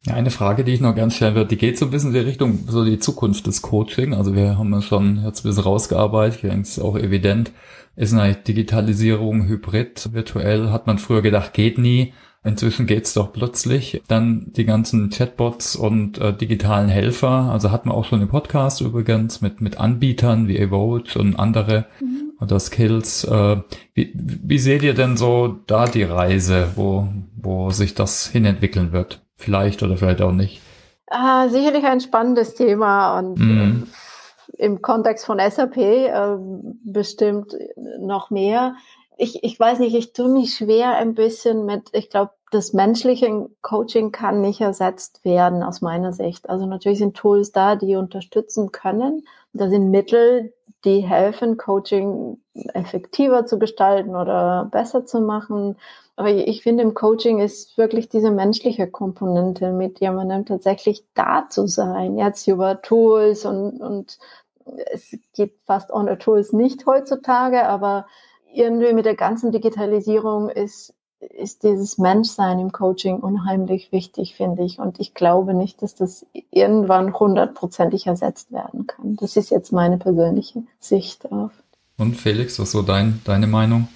[0.08, 2.28] Eine Frage, die ich noch ganz stellen würde, die geht so ein bisschen in die
[2.30, 4.14] Richtung, so die Zukunft des Coaching.
[4.14, 7.52] Also wir haben ja schon jetzt ein bisschen rausgearbeitet, ich denke, es ist auch evident,
[7.98, 14.02] ist eine Digitalisierung hybrid, virtuell, hat man früher gedacht, geht nie, Inzwischen geht's doch plötzlich.
[14.08, 17.50] Dann die ganzen Chatbots und äh, digitalen Helfer.
[17.52, 21.86] Also hatten wir auch schon einen Podcast übrigens mit, mit Anbietern wie Evoge und andere
[22.00, 22.34] mhm.
[22.40, 23.26] oder Skills.
[23.26, 23.58] Äh,
[23.94, 29.22] wie, wie seht ihr denn so da die Reise, wo, wo sich das hinentwickeln wird?
[29.36, 30.62] Vielleicht oder vielleicht auch nicht.
[31.08, 33.88] Ah, sicherlich ein spannendes Thema und mhm.
[34.58, 36.38] äh, im Kontext von SAP äh,
[36.86, 37.54] bestimmt
[38.00, 38.76] noch mehr
[39.20, 43.50] ich, ich weiß nicht, ich tue mich schwer ein bisschen mit, ich glaube, das menschliche
[43.62, 46.50] Coaching kann nicht ersetzt werden aus meiner Sicht.
[46.50, 49.28] Also natürlich sind Tools da, die unterstützen können.
[49.54, 50.54] Da sind Mittel,
[50.86, 52.42] die helfen, Coaching
[52.74, 55.76] effektiver zu gestalten oder besser zu machen.
[56.16, 61.68] Aber ich finde, im Coaching ist wirklich diese menschliche Komponente mit jemandem tatsächlich da zu
[61.68, 62.18] sein.
[62.18, 64.18] Jetzt über Tools und, und
[64.92, 68.06] es geht fast ohne Tools nicht heutzutage, aber
[68.54, 74.80] irgendwie mit der ganzen Digitalisierung ist, ist dieses Menschsein im Coaching unheimlich wichtig, finde ich.
[74.80, 79.16] Und ich glaube nicht, dass das irgendwann hundertprozentig ersetzt werden kann.
[79.18, 81.52] Das ist jetzt meine persönliche Sicht auf.
[81.98, 83.90] Und Felix, was ist so dein, deine Meinung?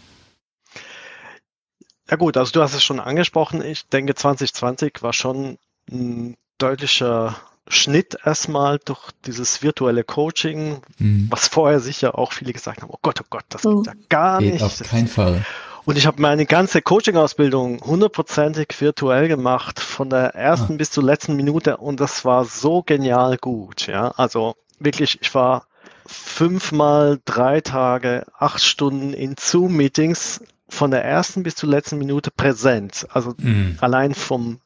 [2.10, 3.64] Ja gut, also du hast es schon angesprochen.
[3.64, 5.58] Ich denke, 2020 war schon
[5.90, 7.36] ein deutlicher
[7.68, 11.28] Schnitt erstmal durch dieses virtuelle Coaching, mhm.
[11.30, 14.40] was vorher sicher auch viele gesagt haben, oh Gott, oh Gott, das geht ja gar
[14.40, 14.64] geht nicht.
[14.64, 15.46] Auf keinen Fall.
[15.86, 20.78] Und ich habe meine ganze Coaching-Ausbildung hundertprozentig virtuell gemacht, von der ersten ah.
[20.78, 23.88] bis zur letzten Minute und das war so genial gut.
[23.88, 25.68] Ja, also wirklich, ich war
[26.06, 33.06] fünfmal drei Tage, acht Stunden in Zoom-Meetings von der ersten bis zur letzten Minute präsent.
[33.12, 33.78] Also mhm.
[33.80, 34.60] allein vom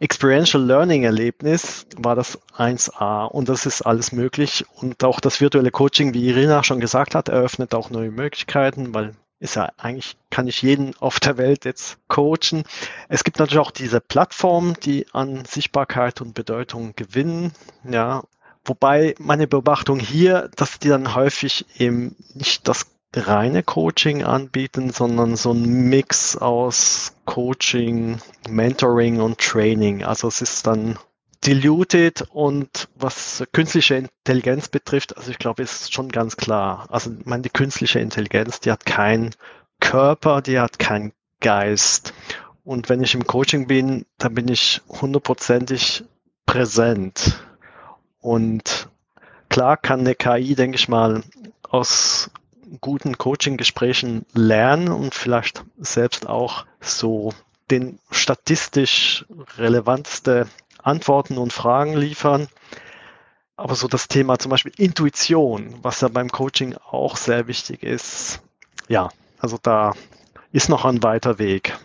[0.00, 5.70] Experiential Learning Erlebnis war das 1A und das ist alles möglich und auch das virtuelle
[5.70, 10.48] Coaching, wie Irina schon gesagt hat, eröffnet auch neue Möglichkeiten, weil ist ja eigentlich, kann
[10.48, 12.64] ich jeden auf der Welt jetzt coachen.
[13.08, 17.52] Es gibt natürlich auch diese Plattformen, die an Sichtbarkeit und Bedeutung gewinnen,
[17.84, 18.22] ja.
[18.64, 25.36] Wobei meine Beobachtung hier, dass die dann häufig eben nicht das reine Coaching anbieten, sondern
[25.36, 30.04] so ein Mix aus Coaching, Mentoring und Training.
[30.04, 30.98] Also es ist dann
[31.44, 36.86] diluted und was künstliche Intelligenz betrifft, also ich glaube, ist schon ganz klar.
[36.90, 39.30] Also ich meine, die künstliche Intelligenz, die hat keinen
[39.80, 42.12] Körper, die hat keinen Geist.
[42.64, 46.04] Und wenn ich im Coaching bin, dann bin ich hundertprozentig
[46.46, 47.38] präsent.
[48.18, 48.88] Und
[49.48, 51.22] klar kann eine KI, denke ich mal,
[51.62, 52.30] aus
[52.80, 57.32] guten Coaching-Gesprächen lernen und vielleicht selbst auch so
[57.70, 59.24] den statistisch
[59.58, 60.46] relevanteste
[60.82, 62.48] Antworten und Fragen liefern.
[63.56, 68.42] Aber so das Thema zum Beispiel Intuition, was ja beim Coaching auch sehr wichtig ist,
[68.88, 69.94] ja, also da
[70.52, 71.76] ist noch ein weiter Weg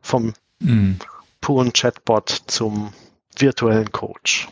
[0.00, 0.94] vom mm.
[1.40, 2.92] puren Chatbot zum
[3.36, 4.48] virtuellen Coach.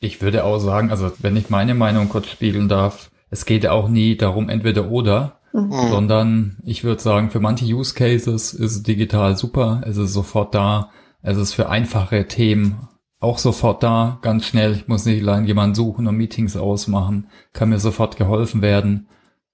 [0.00, 3.88] Ich würde auch sagen, also wenn ich meine Meinung kurz spiegeln darf, es geht auch
[3.88, 5.72] nie darum, entweder oder, mhm.
[5.90, 10.54] sondern ich würde sagen, für manche Use Cases ist es digital super, es ist sofort
[10.54, 10.90] da,
[11.22, 12.88] es ist für einfache Themen
[13.20, 14.72] auch sofort da, ganz schnell.
[14.72, 19.06] Ich muss nicht allein jemanden suchen und Meetings ausmachen, kann mir sofort geholfen werden.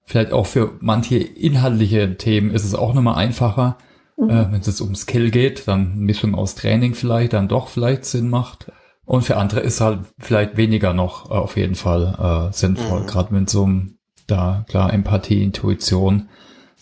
[0.04, 3.76] Vielleicht auch für manche inhaltliche Themen ist es auch nochmal einfacher.
[4.16, 4.30] Mhm.
[4.30, 8.06] Äh, wenn es jetzt um Skill geht, dann Mischung aus Training vielleicht dann doch vielleicht
[8.06, 8.72] Sinn macht.
[9.08, 13.06] Und für andere ist halt vielleicht weniger noch äh, auf jeden Fall äh, sinnvoll, mhm.
[13.06, 13.94] gerade wenn es um
[14.26, 16.28] da klar Empathie, Intuition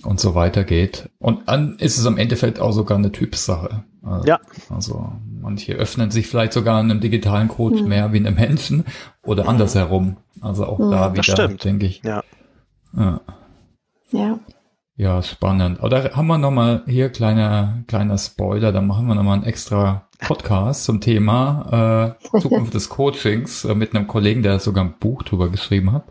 [0.02, 1.08] und so weiter geht.
[1.20, 3.84] Und dann ist es am Endeffekt auch sogar eine Typsache.
[4.02, 4.40] Also, ja.
[4.70, 7.88] Also manche öffnen sich vielleicht sogar einem digitalen Coach mhm.
[7.88, 8.84] mehr wie einem Menschen
[9.22, 9.50] oder mhm.
[9.50, 10.16] andersherum.
[10.40, 10.90] Also auch mhm.
[10.90, 12.02] da wieder, denke ich.
[12.02, 12.24] Ja.
[12.96, 13.20] ja.
[14.10, 14.40] Ja.
[14.96, 15.80] Ja, spannend.
[15.80, 20.84] Oder haben wir nochmal hier kleiner, kleiner Spoiler, da machen wir nochmal einen extra Podcast
[20.84, 25.48] zum Thema äh, Zukunft des Coachings äh, mit einem Kollegen, der sogar ein Buch drüber
[25.48, 26.04] geschrieben hat.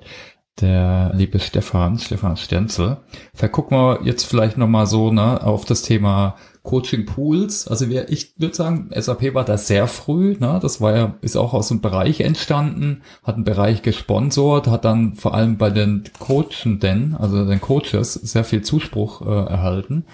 [0.62, 2.98] Der liebe Stefan, Stefan Stenzel.
[3.34, 7.68] Vielleicht gucken wir jetzt vielleicht nochmal so ne, auf das Thema Coaching Pools.
[7.68, 10.38] Also wir, ich würde sagen, SAP war da sehr früh.
[10.40, 10.60] Ne?
[10.62, 15.16] Das war ja, ist auch aus dem Bereich entstanden, hat einen Bereich gesponsort, hat dann
[15.16, 20.06] vor allem bei den Coachenden, also den Coaches, sehr viel Zuspruch äh, erhalten.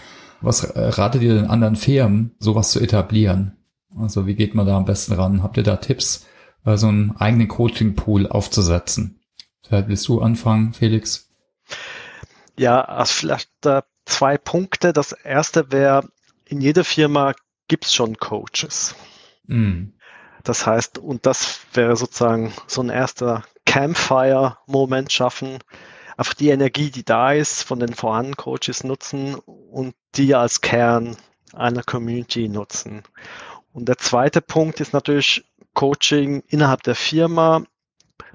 [0.41, 3.57] Was äh, ratet ihr den anderen Firmen, sowas zu etablieren?
[3.97, 5.43] Also wie geht man da am besten ran?
[5.43, 6.25] Habt ihr da Tipps,
[6.65, 9.19] äh, so einen eigenen Coaching-Pool aufzusetzen?
[9.63, 11.29] Vielleicht willst du anfangen, Felix?
[12.57, 14.93] Ja, also vielleicht äh, zwei Punkte.
[14.93, 16.09] Das erste wäre,
[16.45, 17.33] in jeder Firma
[17.67, 18.95] gibt es schon Coaches.
[19.47, 19.93] Mm.
[20.43, 25.59] Das heißt, und das wäre sozusagen so ein erster Campfire-Moment schaffen,
[26.17, 31.15] einfach die Energie, die da ist, von den vorhandenen Coaches nutzen und die als Kern
[31.53, 33.03] einer Community nutzen.
[33.73, 37.63] Und der zweite Punkt ist natürlich Coaching innerhalb der Firma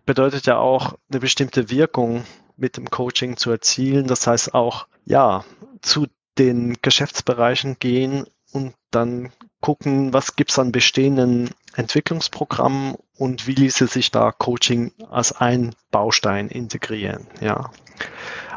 [0.06, 2.24] bedeutet ja auch eine bestimmte Wirkung
[2.56, 4.06] mit dem Coaching zu erzielen.
[4.06, 5.44] Das heißt auch, ja,
[5.82, 6.06] zu
[6.38, 14.10] den Geschäftsbereichen gehen und dann gucken, was gibt's an bestehenden Entwicklungsprogrammen und wie ließe sich
[14.10, 17.26] da Coaching als ein Baustein integrieren.
[17.40, 17.70] Ja,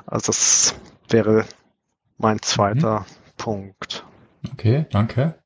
[0.06, 0.76] also das
[1.10, 1.46] wäre
[2.18, 3.06] mein zweiter mhm.
[3.38, 4.06] Punkt.
[4.54, 5.39] Okay, danke.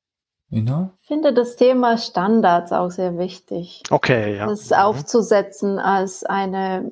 [0.53, 0.91] Ina?
[1.01, 3.83] Ich finde das Thema Standards auch sehr wichtig.
[3.89, 4.47] Okay, ja.
[4.47, 4.77] Das mhm.
[4.77, 6.89] aufzusetzen als eine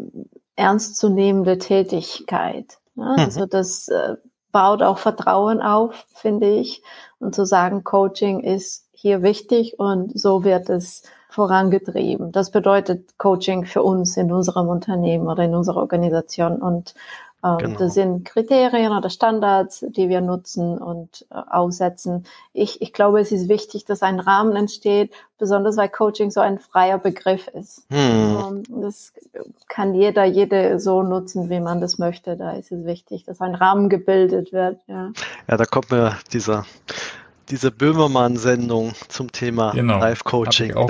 [0.56, 2.78] ernstzunehmende Tätigkeit.
[2.96, 3.20] Ja, mhm.
[3.20, 4.16] Also das äh,
[4.52, 6.84] baut auch Vertrauen auf, finde ich.
[7.20, 12.32] Und zu sagen, Coaching ist hier wichtig und so wird es vorangetrieben.
[12.32, 16.62] Das bedeutet Coaching für uns in unserem Unternehmen oder in unserer Organisation.
[16.62, 16.94] Und
[17.42, 17.78] genau.
[17.80, 22.26] Das sind Kriterien oder Standards, die wir nutzen und äh, aussetzen.
[22.54, 26.60] Ich, ich glaube, es ist wichtig, dass ein Rahmen entsteht, besonders weil Coaching so ein
[26.60, 27.86] freier Begriff ist.
[27.90, 28.64] Hm.
[28.70, 29.14] Ähm, das
[29.68, 32.38] kann jeder, jede so nutzen, wie man das möchte.
[32.38, 34.78] Da ist es wichtig, dass ein Rahmen gebildet wird.
[34.88, 35.12] Ja,
[35.48, 36.66] ja da kommt mir dieser
[37.50, 40.74] diese Böhmermann-Sendung zum Thema genau, Live-Coaching.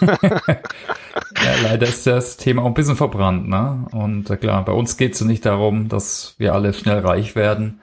[1.62, 3.86] Leider ist das Thema auch ein bisschen verbrannt, ne?
[3.92, 7.80] Und äh, klar, bei uns geht es nicht darum, dass wir alle schnell reich werden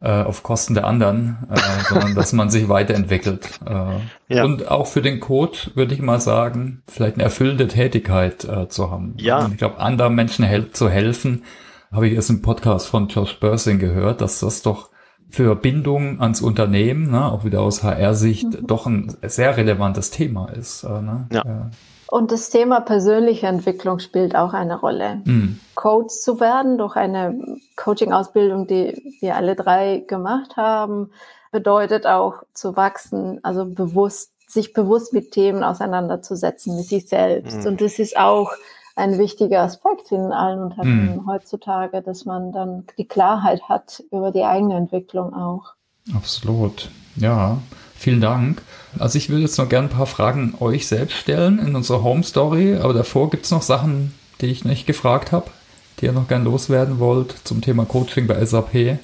[0.00, 3.60] äh, auf Kosten der anderen, äh, sondern dass man sich weiterentwickelt.
[3.66, 4.44] Äh, ja.
[4.44, 8.90] Und auch für den Coach würde ich mal sagen, vielleicht eine erfüllende Tätigkeit äh, zu
[8.90, 9.14] haben.
[9.18, 9.44] Ja.
[9.44, 11.42] Und ich glaube, anderen Menschen hel zu helfen,
[11.90, 14.90] habe ich erst im Podcast von Josh Bursing gehört, dass das doch
[15.30, 18.66] für Bindung ans Unternehmen, ne, auch wieder aus HR-Sicht, mhm.
[18.66, 20.84] doch ein sehr relevantes Thema ist.
[20.84, 21.26] Äh, ne?
[21.32, 21.42] ja.
[21.44, 21.70] ja.
[22.10, 25.20] Und das Thema persönliche Entwicklung spielt auch eine Rolle.
[25.24, 25.60] Mhm.
[25.74, 27.38] Coach zu werden durch eine
[27.76, 31.10] Coaching-Ausbildung, die wir alle drei gemacht haben,
[31.52, 37.60] bedeutet auch zu wachsen, also bewusst, sich bewusst mit Themen auseinanderzusetzen, mit sich selbst.
[37.60, 37.66] Mhm.
[37.66, 38.52] Und das ist auch
[38.96, 41.26] ein wichtiger Aspekt in allen Unternehmen mhm.
[41.26, 45.74] heutzutage, dass man dann die Klarheit hat über die eigene Entwicklung auch.
[46.14, 46.90] Absolut.
[47.16, 47.58] Ja,
[47.94, 48.62] vielen Dank.
[48.98, 52.22] Also ich würde jetzt noch gerne ein paar Fragen euch selbst stellen in unserer Home
[52.22, 55.50] Story, aber davor gibt es noch Sachen, die ich nicht gefragt habe,
[55.98, 58.98] die ihr noch gern loswerden wollt zum Thema Coaching bei SAP.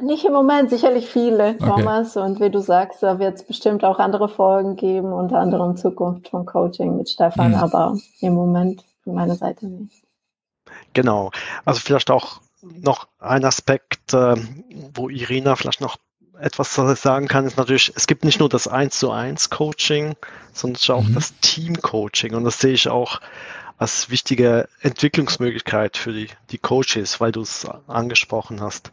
[0.00, 2.16] Nicht im Moment, sicherlich viele, Thomas.
[2.16, 2.26] Okay.
[2.26, 6.28] Und wie du sagst, da wird es bestimmt auch andere Folgen geben, unter anderem Zukunft
[6.28, 7.56] von Coaching mit Stefan, mhm.
[7.56, 10.02] aber im Moment von meiner Seite nicht.
[10.94, 11.30] Genau.
[11.64, 14.34] Also vielleicht auch noch ein Aspekt, äh,
[14.94, 15.96] wo Irina vielleicht noch
[16.38, 20.16] etwas sagen kann, ist natürlich, es gibt nicht nur das 1 zu 1 Coaching,
[20.52, 21.14] sondern auch mhm.
[21.14, 22.34] das Team Coaching.
[22.34, 23.20] Und das sehe ich auch
[23.78, 28.90] als wichtige Entwicklungsmöglichkeit für die, die Coaches, weil du es angesprochen hast.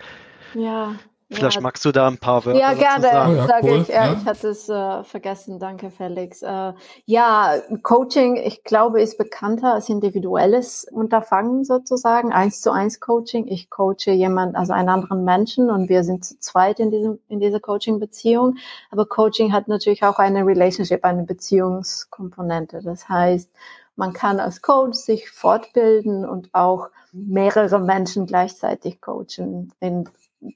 [0.53, 0.95] Ja,
[1.31, 1.61] Vielleicht ja.
[1.61, 3.33] magst du da ein paar Wörter Ja, gerne, sagen.
[3.33, 3.81] Oh, ja, sage cool.
[3.81, 3.87] ich.
[3.87, 4.13] Ja.
[4.13, 5.59] Ich hatte es äh, vergessen.
[5.59, 6.41] Danke, Felix.
[6.41, 6.73] Äh,
[7.05, 7.53] ja,
[7.83, 12.33] Coaching, ich glaube, ist bekannter als individuelles Unterfangen sozusagen.
[12.33, 13.47] Eins zu eins Coaching.
[13.47, 17.39] Ich coache jemand, also einen anderen Menschen und wir sind zu zweit in diesem, in
[17.39, 18.57] dieser Coaching-Beziehung.
[18.91, 22.81] Aber Coaching hat natürlich auch eine Relationship, eine Beziehungskomponente.
[22.83, 23.49] Das heißt,
[23.95, 30.09] man kann als Coach sich fortbilden und auch mehrere Menschen gleichzeitig coachen in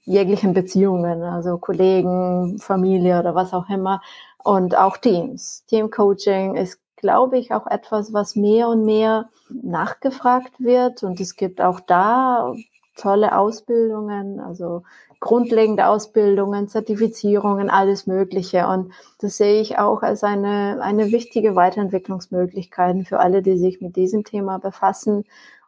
[0.03, 4.01] jeglichen Beziehungen, also Kollegen, Familie oder was auch immer
[4.43, 5.63] und auch Teams.
[5.67, 11.61] Teamcoaching ist, glaube ich, auch etwas, was mehr und mehr nachgefragt wird und es gibt
[11.61, 12.53] auch da
[12.95, 14.83] tolle Ausbildungen, also
[15.19, 18.67] grundlegende Ausbildungen, Zertifizierungen, alles Mögliche.
[18.67, 23.95] Und das sehe ich auch als eine, eine wichtige Weiterentwicklungsmöglichkeit für alle, die sich mit
[23.95, 25.25] diesem Thema befassen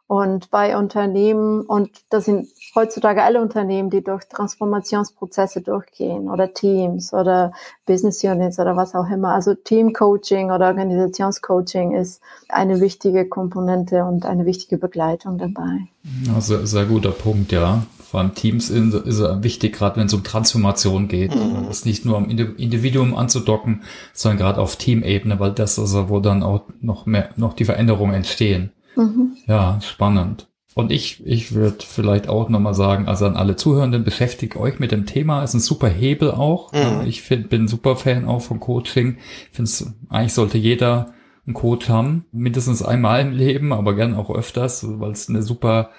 [0.08, 7.12] und bei Unternehmen, und das sind heutzutage alle Unternehmen, die durch Transformationsprozesse durchgehen oder Teams
[7.12, 7.52] oder
[7.84, 9.34] Business Units oder was auch immer.
[9.34, 15.88] Also Teamcoaching oder Organisationscoaching ist eine wichtige Komponente und eine wichtige Begleitung dabei.
[16.34, 17.82] Also sehr guter Punkt, ja.
[17.98, 21.66] Vor allem Teams ist es wichtig, gerade wenn es um Transformation geht, mhm.
[21.68, 23.82] das nicht nur am Individuum anzudocken,
[24.14, 28.14] sondern gerade auf Teamebene, weil das also, wo dann auch noch mehr, noch die Veränderungen
[28.14, 28.70] entstehen.
[28.96, 29.36] Mhm.
[29.46, 30.48] Ja, spannend.
[30.74, 34.92] Und ich, ich würde vielleicht auch nochmal sagen, also an alle Zuhörenden, beschäftigt euch mit
[34.92, 36.72] dem Thema, ist ein super Hebel auch.
[36.72, 37.04] Mhm.
[37.06, 39.18] Ich find, bin super Fan auch von Coaching.
[39.50, 39.70] Ich finde
[40.08, 41.14] eigentlich sollte jeder
[41.46, 45.90] einen Coach haben, mindestens einmal im Leben, aber gern auch öfters, weil es eine super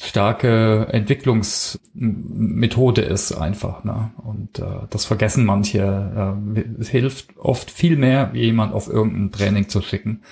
[0.00, 3.82] starke Entwicklungsmethode ist einfach.
[3.84, 4.12] Ne?
[4.24, 6.38] Und äh, das vergessen manche.
[6.56, 10.22] Äh, es hilft oft viel mehr, jemand auf irgendein Training zu schicken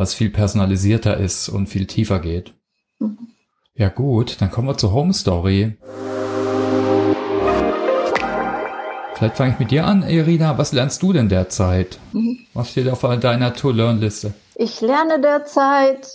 [0.00, 2.54] was viel personalisierter ist und viel tiefer geht.
[2.98, 3.28] Mhm.
[3.74, 5.76] Ja gut, dann kommen wir zur Home Story.
[9.14, 10.56] Vielleicht fange ich mit dir an, Irina.
[10.56, 11.98] Was lernst du denn derzeit?
[12.12, 12.38] Mhm.
[12.54, 14.32] Was steht auf deiner To-Learn-Liste?
[14.54, 16.14] Ich lerne derzeit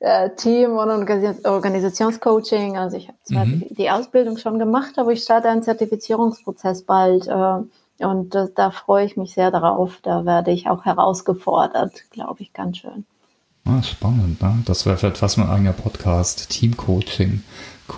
[0.00, 2.76] äh, Team- und Organisationscoaching.
[2.76, 3.66] Also ich habe zwar mhm.
[3.70, 7.26] die Ausbildung schon gemacht, aber ich starte einen Zertifizierungsprozess bald.
[7.26, 9.98] Äh, und da, da freue ich mich sehr darauf.
[10.02, 13.06] Da werde ich auch herausgefordert, glaube ich, ganz schön.
[13.64, 14.62] Ah, spannend, ne?
[14.66, 16.50] Das wäre vielleicht fast mein eigener Podcast.
[16.50, 17.42] Teamcoaching.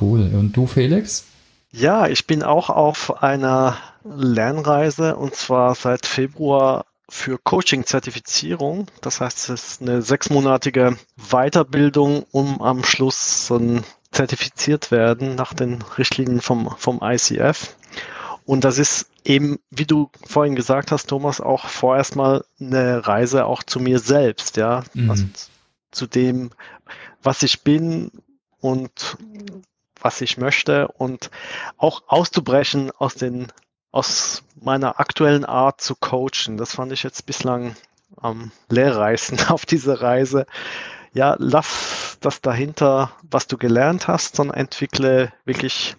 [0.01, 0.31] Cool.
[0.35, 1.27] Und du, Felix?
[1.73, 8.87] Ja, ich bin auch auf einer Lernreise und zwar seit Februar für Coaching-Zertifizierung.
[9.01, 15.83] Das heißt, es ist eine sechsmonatige Weiterbildung, um am Schluss um, zertifiziert werden nach den
[15.83, 17.75] Richtlinien vom, vom ICF.
[18.45, 23.45] Und das ist eben, wie du vorhin gesagt hast, Thomas, auch vorerst mal eine Reise
[23.45, 24.85] auch zu mir selbst, ja.
[24.95, 25.11] Mhm.
[25.11, 25.25] Also
[25.91, 26.51] zu dem,
[27.23, 28.11] was ich bin
[28.61, 29.17] und
[30.01, 31.31] was ich möchte und
[31.77, 33.49] auch auszubrechen aus den
[33.99, 36.57] aus meiner aktuellen Art zu coachen.
[36.57, 37.75] Das fand ich jetzt bislang
[38.17, 40.47] am lehrreichsten auf dieser Reise.
[41.13, 45.97] Ja, lass das dahinter, was du gelernt hast, sondern entwickle wirklich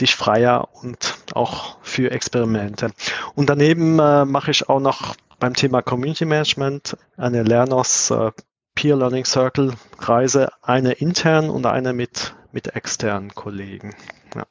[0.00, 2.90] dich freier und auch für Experimente.
[3.36, 8.32] Und daneben äh, mache ich auch noch beim Thema Community Management eine Lernos äh,
[8.74, 13.94] Peer Learning Circle Reise, eine intern und eine mit, mit externen Kollegen.
[14.34, 14.46] Ja.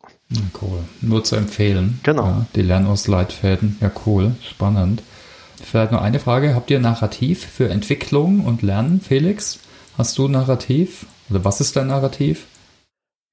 [0.62, 0.84] Cool.
[1.02, 2.00] Nur zu empfehlen.
[2.04, 2.26] Genau.
[2.26, 3.78] Ja, die Lernausleitfäden.
[3.82, 4.36] Ja, cool.
[4.48, 5.04] Spannend.
[5.64, 6.56] Vielleicht noch eine Frage.
[6.56, 9.60] Habt ihr Narrativ für Entwicklung und Lernen, Felix?
[9.98, 11.06] Hast du Narrativ?
[11.30, 12.46] Oder was ist dein Narrativ?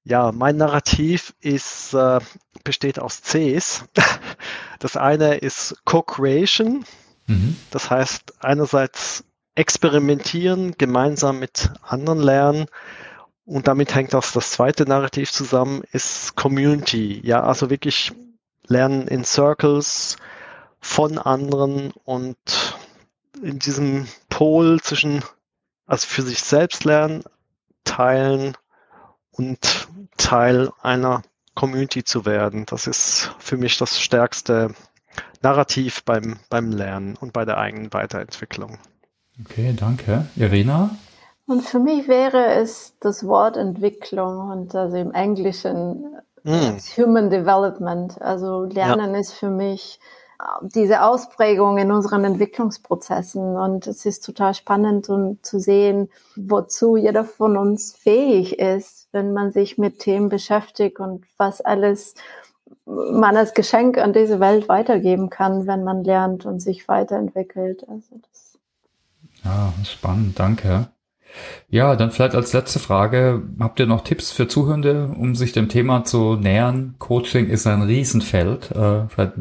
[0.05, 2.21] Ja, mein Narrativ ist, äh,
[2.65, 3.85] besteht aus Cs.
[4.81, 6.85] Das eine ist Co-Creation.
[7.27, 7.57] Mhm.
[7.73, 9.25] Das heißt, einerseits
[9.57, 12.67] experimentieren, gemeinsam mit anderen lernen
[13.49, 17.19] und damit hängt auch das zweite Narrativ zusammen, ist Community.
[17.25, 18.13] Ja, also wirklich
[18.67, 20.19] lernen in Circles
[20.81, 22.37] von anderen und
[23.43, 25.25] in diesem Pol zwischen,
[25.87, 27.25] also für sich selbst lernen,
[27.85, 28.55] teilen
[29.31, 29.89] und
[30.19, 31.23] Teil einer
[31.55, 32.67] Community zu werden.
[32.67, 34.75] Das ist für mich das stärkste
[35.41, 38.79] Narrativ beim, beim Lernen und bei der eigenen Weiterentwicklung.
[39.41, 40.27] Okay, danke.
[40.37, 40.91] Irina?
[41.49, 46.05] Und für mich wäre es das Wort Entwicklung und also im Englischen
[46.45, 46.77] mm.
[46.99, 48.21] Human Development.
[48.21, 49.21] Also Lernen ja.
[49.21, 49.99] ist für mich
[50.39, 53.57] äh, diese Ausprägung in unseren Entwicklungsprozessen.
[53.57, 59.33] Und es ist total spannend um zu sehen, wozu jeder von uns fähig ist, wenn
[59.33, 62.15] man sich mit Themen beschäftigt und was alles
[62.85, 67.89] man als Geschenk an diese Welt weitergeben kann, wenn man lernt und sich weiterentwickelt.
[67.89, 68.59] Also das
[69.45, 70.89] ja, spannend, danke.
[71.71, 75.69] Ja, dann vielleicht als letzte Frage, habt ihr noch Tipps für Zuhörende, um sich dem
[75.69, 76.95] Thema zu nähern?
[76.99, 78.71] Coaching ist ein Riesenfeld.
[78.71, 79.33] Äh, vielleicht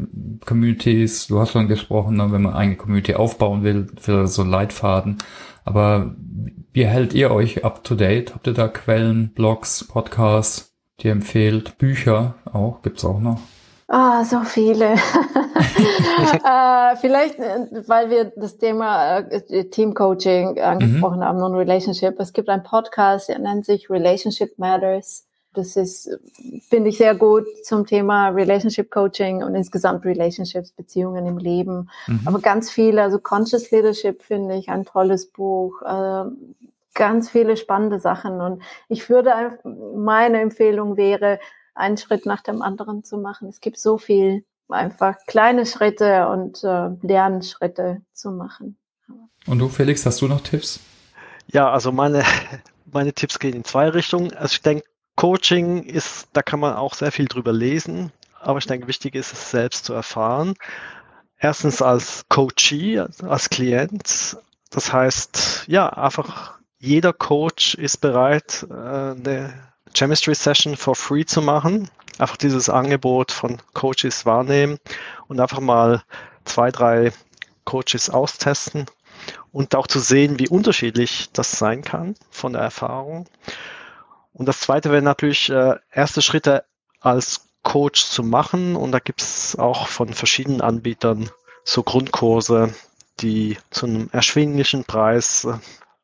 [0.44, 5.18] Communities, du hast schon gesprochen, ne, wenn man eine Community aufbauen will, vielleicht so Leitfaden.
[5.64, 6.14] Aber
[6.72, 8.34] wie hält ihr euch up to date?
[8.34, 11.78] Habt ihr da Quellen, Blogs, Podcasts, die ihr empfehlt?
[11.78, 13.40] Bücher auch, gibt's auch noch?
[13.88, 14.94] Ah, oh, so viele.
[15.58, 21.24] äh, vielleicht, äh, weil wir das Thema äh, Teamcoaching angesprochen mhm.
[21.24, 22.18] haben und Relationship.
[22.18, 25.24] Es gibt einen Podcast, der nennt sich Relationship Matters.
[25.54, 26.10] Das ist,
[26.68, 31.90] finde ich, sehr gut zum Thema Relationship Coaching und insgesamt Relationships, Beziehungen im Leben.
[32.06, 32.20] Mhm.
[32.26, 35.82] Aber ganz viele, also Conscious Leadership finde ich ein tolles Buch.
[35.82, 36.24] Äh,
[36.94, 38.40] ganz viele spannende Sachen.
[38.40, 39.58] Und ich würde,
[39.94, 41.38] meine Empfehlung wäre,
[41.74, 43.48] einen Schritt nach dem anderen zu machen.
[43.48, 48.76] Es gibt so viel, einfach kleine Schritte und äh, Lernschritte zu machen.
[49.46, 50.80] Und du, Felix, hast du noch Tipps?
[51.46, 52.22] Ja, also meine,
[52.92, 54.34] meine Tipps gehen in zwei Richtungen.
[54.34, 54.84] Also ich denke,
[55.16, 59.32] Coaching ist, da kann man auch sehr viel drüber lesen, aber ich denke, wichtig ist
[59.32, 60.54] es selbst zu erfahren.
[61.38, 64.36] Erstens als Coachee, als Klient.
[64.70, 69.54] Das heißt, ja, einfach jeder Coach ist bereit, äh, eine
[69.94, 71.90] Chemistry Session for free zu machen.
[72.18, 74.78] Einfach dieses Angebot von Coaches wahrnehmen
[75.28, 76.02] und einfach mal
[76.44, 77.12] zwei, drei
[77.64, 78.86] Coaches austesten
[79.52, 83.26] und auch zu sehen, wie unterschiedlich das sein kann von der Erfahrung.
[84.32, 86.64] Und das zweite wäre natürlich äh, erste Schritte
[87.00, 88.76] als Coach zu machen.
[88.76, 91.30] Und da gibt es auch von verschiedenen Anbietern
[91.64, 92.74] so Grundkurse,
[93.20, 95.54] die zu einem erschwinglichen Preis äh,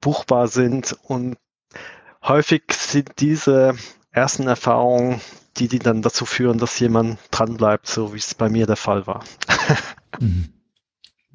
[0.00, 1.36] buchbar sind und
[2.24, 3.74] häufig sind diese
[4.10, 5.20] ersten Erfahrungen,
[5.56, 9.06] die, die dann dazu führen, dass jemand dranbleibt, so wie es bei mir der Fall
[9.06, 9.24] war.
[10.20, 10.50] Mhm.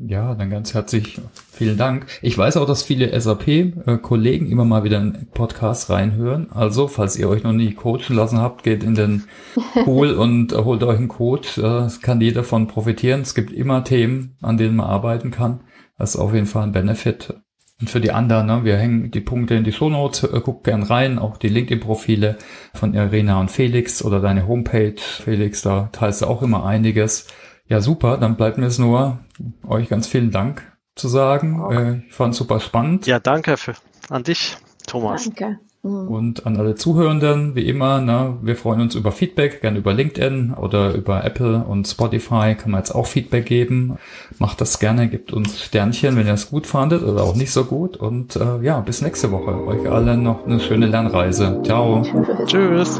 [0.01, 1.19] Ja, dann ganz herzlich
[1.51, 2.07] vielen Dank.
[2.21, 6.49] Ich weiß auch, dass viele SAP-Kollegen immer mal wieder einen Podcast reinhören.
[6.53, 9.25] Also, falls ihr euch noch nie coachen lassen habt, geht in den
[9.83, 11.57] Pool und holt euch einen Coach.
[11.57, 13.19] Es kann jeder davon profitieren.
[13.19, 15.65] Es gibt immer Themen, an denen man arbeiten kann.
[15.97, 17.33] Das ist auf jeden Fall ein Benefit.
[17.79, 20.83] Und für die anderen, ne, wir hängen die Punkte in die Shownotes, äh, guckt gern
[20.83, 22.37] rein, auch die LinkedIn-Profile
[22.73, 27.27] von Irena und Felix oder deine Homepage, Felix, da teilst du auch immer einiges.
[27.67, 28.17] Ja, super.
[28.17, 29.19] Dann bleibt mir es nur,
[29.65, 30.63] euch ganz vielen Dank
[30.95, 31.61] zu sagen.
[31.71, 33.07] Äh, ich fand super spannend.
[33.07, 33.75] Ja, danke für,
[34.09, 34.57] an dich,
[34.87, 35.23] Thomas.
[35.23, 35.59] Danke.
[35.89, 36.07] Mhm.
[36.07, 40.53] Und an alle Zuhörenden, wie immer, ne, wir freuen uns über Feedback, gerne über LinkedIn
[40.53, 43.97] oder über Apple und Spotify kann man jetzt auch Feedback geben.
[44.37, 47.65] Macht das gerne, gebt uns Sternchen, wenn ihr es gut fandet oder auch nicht so
[47.65, 47.97] gut.
[47.97, 49.65] Und äh, ja, bis nächste Woche.
[49.67, 51.61] Euch allen noch eine schöne Lernreise.
[51.63, 52.03] Ciao.
[52.45, 52.99] Tschüss.